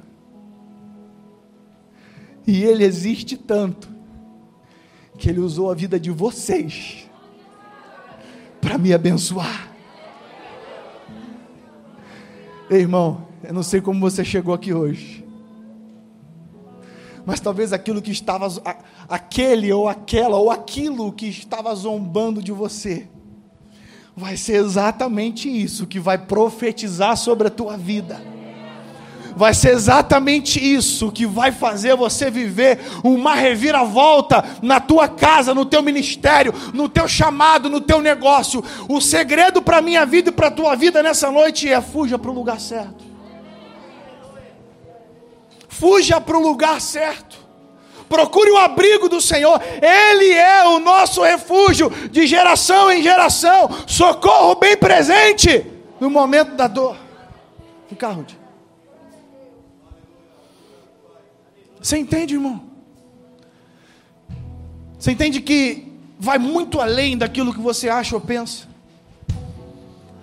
e 2.47 2.65
Ele 2.65 2.85
existe 2.85 3.37
tanto, 3.37 3.89
que 5.17 5.31
Ele 5.31 5.39
usou 5.41 5.71
a 5.71 5.75
vida 5.75 6.01
de 6.01 6.11
vocês 6.11 7.09
para 8.61 8.77
me 8.77 8.93
abençoar. 8.93 9.70
Ei, 12.71 12.83
irmão, 12.83 13.27
eu 13.43 13.53
não 13.53 13.65
sei 13.65 13.81
como 13.81 13.99
você 13.99 14.25
chegou 14.25 14.55
aqui 14.55 14.73
hoje. 14.73 15.25
Mas 17.27 17.41
talvez 17.41 17.73
aquilo 17.73 18.01
que 18.01 18.13
estava 18.13 18.47
aquele 19.09 19.73
ou 19.73 19.89
aquela 19.89 20.37
ou 20.37 20.53
aquilo 20.53 21.13
que 21.13 21.27
estava 21.27 21.75
zombando 21.75 22.41
de 22.41 22.53
você 22.53 23.09
vai 24.17 24.37
ser 24.37 24.55
exatamente 24.55 25.49
isso 25.49 25.85
que 25.85 25.99
vai 25.99 26.17
profetizar 26.17 27.17
sobre 27.17 27.49
a 27.49 27.51
tua 27.51 27.77
vida 27.77 28.21
vai 29.41 29.55
ser 29.55 29.71
exatamente 29.71 30.63
isso 30.63 31.11
que 31.11 31.25
vai 31.25 31.51
fazer 31.51 31.97
você 31.97 32.31
viver 32.31 32.79
uma 33.03 33.35
reviravolta 33.35 34.45
na 34.61 34.79
tua 34.79 35.09
casa, 35.09 35.55
no 35.55 35.65
teu 35.65 35.81
ministério, 35.81 36.53
no 36.75 36.91
teu 36.91 37.09
chamado, 37.09 37.71
no 37.71 37.81
teu 37.81 38.03
negócio. 38.03 38.63
O 38.87 39.01
segredo 39.01 39.63
para 39.63 39.81
minha 39.81 40.05
vida 40.05 40.29
e 40.29 40.33
para 40.33 40.49
a 40.49 40.51
tua 40.51 40.77
vida 40.77 41.03
nessa 41.03 41.31
noite 41.31 41.67
é 41.67 41.81
fuja 41.81 42.19
para 42.19 42.31
o 42.31 42.35
lugar 42.35 42.61
certo. 42.61 43.03
Fuja 45.71 46.21
para 46.21 46.37
o 46.37 46.43
lugar 46.43 46.79
certo. 46.79 47.39
Procure 48.11 48.51
o 48.51 48.59
abrigo 48.59 49.09
do 49.09 49.23
Senhor, 49.23 49.59
Ele 49.81 50.33
é 50.35 50.67
o 50.67 50.81
nosso 50.81 51.23
refúgio 51.23 51.89
de 52.11 52.27
geração 52.27 52.93
em 52.93 53.03
geração, 53.03 53.71
socorro 53.87 54.57
bem 54.57 54.77
presente 54.77 55.65
no 55.99 56.11
momento 56.11 56.57
da 56.57 56.67
dor. 56.67 56.99
Fica 57.89 58.09
onde? 58.11 58.40
Você 61.81 61.97
entende, 61.97 62.35
irmão? 62.35 62.63
Você 64.99 65.13
entende 65.13 65.41
que 65.41 65.91
vai 66.19 66.39
muito 66.39 66.79
além 66.79 67.17
daquilo 67.17 67.55
que 67.55 67.61
você 67.61 67.89
acha 67.89 68.15
ou 68.15 68.21
pensa? 68.21 68.69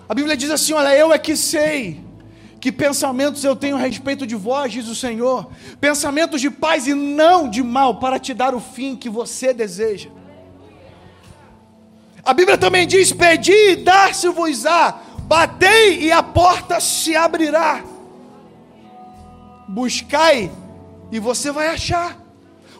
A 0.08 0.14
Bíblia 0.14 0.36
diz 0.36 0.50
assim: 0.50 0.72
Olha, 0.72 0.96
eu 0.96 1.12
é 1.12 1.18
que 1.18 1.36
sei 1.36 2.00
que 2.60 2.70
pensamentos 2.70 3.42
eu 3.42 3.56
tenho 3.56 3.76
a 3.76 3.80
respeito 3.80 4.26
de 4.26 4.36
vós, 4.36 4.72
diz 4.72 4.86
o 4.86 4.94
Senhor, 4.94 5.50
pensamentos 5.80 6.40
de 6.40 6.50
paz 6.50 6.86
e 6.86 6.94
não 6.94 7.48
de 7.50 7.62
mal, 7.62 7.98
para 7.98 8.18
te 8.20 8.32
dar 8.32 8.54
o 8.54 8.60
fim 8.60 8.94
que 8.94 9.10
você 9.10 9.52
deseja. 9.52 10.10
A 12.24 12.32
Bíblia 12.32 12.56
também 12.56 12.86
diz: 12.86 13.12
Pedi 13.12 13.72
e 13.72 13.76
dar-se-vos-á, 13.76 15.00
batei 15.22 16.04
e 16.04 16.12
a 16.12 16.22
porta 16.22 16.78
se 16.78 17.16
abrirá, 17.16 17.82
buscai 19.66 20.52
e 21.10 21.18
você 21.18 21.50
vai 21.50 21.68
achar. 21.68 22.28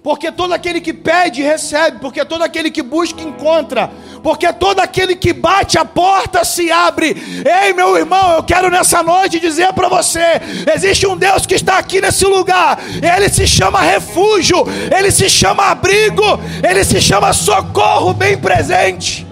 Porque 0.03 0.33
todo 0.33 0.55
aquele 0.55 0.81
que 0.81 0.93
pede, 0.93 1.43
recebe. 1.43 1.99
Porque 2.01 2.25
todo 2.25 2.43
aquele 2.43 2.71
que 2.71 2.83
busca, 2.83 3.21
encontra. 3.21 3.91
Porque 4.23 4.51
todo 4.53 4.81
aquele 4.81 5.15
que 5.17 5.33
bate, 5.33 5.77
a 5.77 5.85
porta 5.85 6.45
se 6.45 6.71
abre. 6.71 7.17
Ei, 7.45 7.73
meu 7.73 7.97
irmão, 7.97 8.37
eu 8.37 8.43
quero 8.43 8.71
nessa 8.71 9.03
noite 9.03 9.39
dizer 9.39 9.73
para 9.73 9.89
você: 9.89 10.41
existe 10.75 11.07
um 11.07 11.17
Deus 11.17 11.45
que 11.45 11.55
está 11.55 11.79
aqui 11.79 12.01
nesse 12.01 12.25
lugar. 12.25 12.79
Ele 13.03 13.29
se 13.29 13.47
chama 13.47 13.81
refúgio. 13.81 14.65
Ele 14.97 15.11
se 15.11 15.29
chama 15.29 15.65
abrigo. 15.67 16.25
Ele 16.67 16.85
se 16.85 17.01
chama 17.01 17.33
socorro 17.33 18.15
bem 18.15 18.39
presente. 18.39 19.28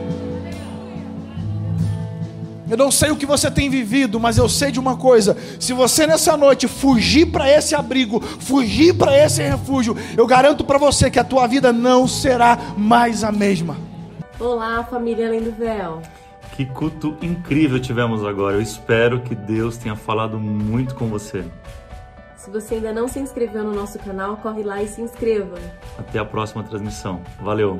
Eu 2.68 2.76
não 2.76 2.90
sei 2.90 3.10
o 3.10 3.16
que 3.16 3.24
você 3.24 3.48
tem 3.48 3.70
vivido, 3.70 4.18
mas 4.18 4.38
eu 4.38 4.48
sei 4.48 4.72
de 4.72 4.80
uma 4.80 4.96
coisa: 4.96 5.36
se 5.60 5.72
você 5.72 6.06
nessa 6.06 6.36
noite 6.36 6.66
fugir 6.66 7.26
para 7.26 7.48
esse 7.48 7.74
abrigo, 7.74 8.20
fugir 8.20 8.94
para 8.94 9.16
esse 9.16 9.42
refúgio, 9.42 9.96
eu 10.16 10.26
garanto 10.26 10.64
para 10.64 10.78
você 10.78 11.10
que 11.10 11.18
a 11.18 11.24
tua 11.24 11.46
vida 11.46 11.72
não 11.72 12.08
será 12.08 12.58
mais 12.76 13.22
a 13.22 13.30
mesma. 13.30 13.76
Olá, 14.40 14.82
família 14.84 15.28
Além 15.28 15.42
do 15.42 15.52
Véu. 15.52 16.02
Que 16.56 16.64
culto 16.64 17.16
incrível 17.22 17.78
tivemos 17.78 18.24
agora. 18.24 18.56
Eu 18.56 18.62
espero 18.62 19.20
que 19.20 19.34
Deus 19.34 19.76
tenha 19.76 19.94
falado 19.94 20.38
muito 20.38 20.94
com 20.94 21.06
você. 21.06 21.44
Se 22.36 22.50
você 22.50 22.76
ainda 22.76 22.92
não 22.92 23.08
se 23.08 23.18
inscreveu 23.18 23.64
no 23.64 23.74
nosso 23.74 23.98
canal, 23.98 24.36
corre 24.38 24.62
lá 24.62 24.82
e 24.82 24.88
se 24.88 25.00
inscreva. 25.00 25.56
Até 25.98 26.18
a 26.18 26.24
próxima 26.24 26.62
transmissão. 26.62 27.20
Valeu! 27.40 27.78